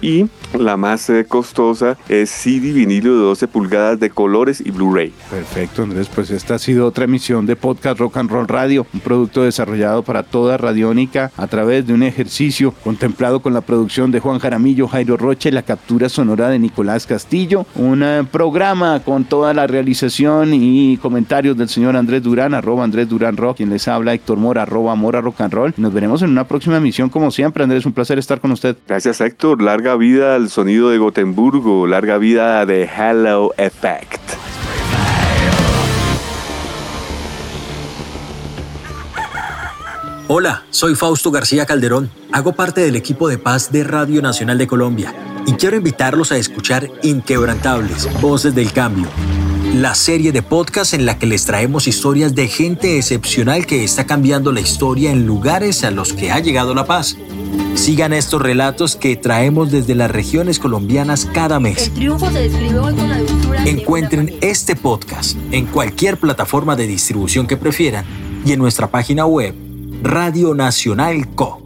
y 0.00 0.26
la 0.58 0.76
más 0.76 1.10
costosa 1.28 1.96
es 2.08 2.30
CD 2.30 2.72
vinilo 2.72 3.14
de 3.14 3.20
12 3.20 3.48
pulgadas 3.48 4.00
de 4.00 4.10
colores 4.10 4.62
y 4.64 4.70
Blu-ray. 4.70 5.12
Perfecto, 5.30 5.82
Andrés. 5.82 6.08
Pues 6.14 6.30
esta 6.30 6.54
ha 6.54 6.58
sido 6.58 6.86
otra 6.86 7.04
emisión 7.04 7.46
de 7.46 7.56
Podcast 7.56 7.98
Rock 7.98 8.18
and 8.18 8.30
Roll 8.30 8.48
Radio, 8.48 8.86
un 8.92 9.00
producto 9.00 9.42
desarrollado 9.42 10.02
para 10.02 10.22
toda 10.22 10.56
Radiónica 10.56 11.30
a 11.36 11.46
través 11.46 11.86
de 11.86 11.94
un 11.94 12.02
ejercicio 12.02 12.72
contemplado 12.84 13.40
con 13.40 13.54
la 13.54 13.60
producción 13.60 14.10
de 14.10 14.20
Juan 14.20 14.38
Jaramillo, 14.38 14.88
Jairo 14.88 15.16
Roche 15.16 15.48
y 15.48 15.52
la 15.52 15.62
captura 15.62 16.08
sonora 16.08 16.48
de 16.48 16.58
Nicolás 16.58 17.06
Castillo. 17.06 17.66
Un 17.74 18.02
eh, 18.02 18.24
programa 18.30 19.00
con 19.00 19.24
toda 19.24 19.54
la 19.54 19.66
realización 19.66 20.50
y 20.54 20.96
comentarios 20.98 21.56
del 21.56 21.68
señor 21.68 21.96
Andrés 21.96 22.22
Durán, 22.22 22.54
arroba 22.54 22.84
Andrés 22.84 23.08
Durán 23.08 23.36
Rock, 23.36 23.58
quien 23.58 23.70
les 23.70 23.88
habla 23.88 24.14
Héctor 24.14 24.38
Mora, 24.38 24.62
arroba 24.62 24.94
Mora 24.94 25.20
Rock 25.20 25.40
and 25.40 25.52
Roll. 25.52 25.74
Nos 25.76 25.92
veremos 25.92 26.22
en 26.22 26.30
una 26.30 26.46
próxima 26.46 26.76
emisión 26.76 27.08
como 27.08 27.30
siempre. 27.30 27.62
Andrés, 27.62 27.86
un 27.86 27.92
placer 27.92 28.18
estar 28.18 28.40
con 28.40 28.52
usted. 28.52 28.76
Gracias 28.86 29.20
Héctor. 29.20 29.62
Larga 29.62 29.96
vida 29.96 30.36
al 30.42 30.50
sonido 30.50 30.90
de 30.90 30.98
Gotemburgo. 30.98 31.86
Larga 31.86 32.18
vida 32.18 32.66
de 32.66 32.82
Hello 32.82 33.54
Effect. 33.56 34.20
Hola, 40.26 40.64
soy 40.70 40.96
Fausto 40.96 41.30
García 41.30 41.64
Calderón. 41.64 42.10
Hago 42.32 42.54
parte 42.54 42.80
del 42.80 42.96
equipo 42.96 43.28
de 43.28 43.38
paz 43.38 43.70
de 43.70 43.84
Radio 43.84 44.20
Nacional 44.20 44.58
de 44.58 44.66
Colombia 44.66 45.14
y 45.46 45.52
quiero 45.52 45.76
invitarlos 45.76 46.32
a 46.32 46.38
escuchar 46.38 46.90
Inquebrantables, 47.02 48.08
Voces 48.20 48.54
del 48.54 48.72
Cambio, 48.72 49.06
la 49.74 49.94
serie 49.94 50.32
de 50.32 50.42
podcast 50.42 50.94
en 50.94 51.06
la 51.06 51.18
que 51.18 51.26
les 51.26 51.44
traemos 51.44 51.86
historias 51.86 52.34
de 52.34 52.48
gente 52.48 52.96
excepcional 52.96 53.64
que 53.64 53.84
está 53.84 54.06
cambiando 54.06 54.50
la 54.50 54.60
historia 54.60 55.12
en 55.12 55.24
lugares 55.24 55.84
a 55.84 55.92
los 55.92 56.12
que 56.12 56.32
ha 56.32 56.40
llegado 56.40 56.74
la 56.74 56.84
paz. 56.84 57.16
Sigan 57.74 58.12
estos 58.12 58.40
relatos 58.40 58.96
que 58.96 59.16
traemos 59.16 59.70
desde 59.70 59.94
las 59.94 60.10
regiones 60.10 60.58
colombianas 60.58 61.26
cada 61.26 61.58
mes. 61.60 61.90
Encuentren 63.64 64.34
este 64.40 64.76
podcast 64.76 65.36
en 65.50 65.66
cualquier 65.66 66.18
plataforma 66.18 66.76
de 66.76 66.86
distribución 66.86 67.46
que 67.46 67.56
prefieran 67.56 68.04
y 68.44 68.52
en 68.52 68.58
nuestra 68.58 68.90
página 68.90 69.26
web 69.26 69.54
Radio 70.02 70.54
Nacional 70.54 71.34
Co. 71.34 71.62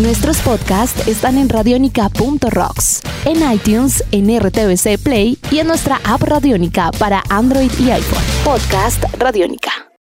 Nuestros 0.00 0.38
podcasts 0.38 1.08
están 1.08 1.38
en 1.38 1.48
radionica.rocks, 1.48 3.02
en 3.24 3.52
iTunes, 3.52 4.04
en 4.12 4.38
RTVC 4.38 4.96
Play 5.02 5.38
y 5.50 5.58
en 5.58 5.66
nuestra 5.66 6.00
app 6.04 6.22
Radionica 6.22 6.92
para 6.98 7.22
Android 7.28 7.70
y 7.80 7.90
iPhone. 7.90 8.22
Podcast 8.44 9.02
Radionica. 9.18 9.87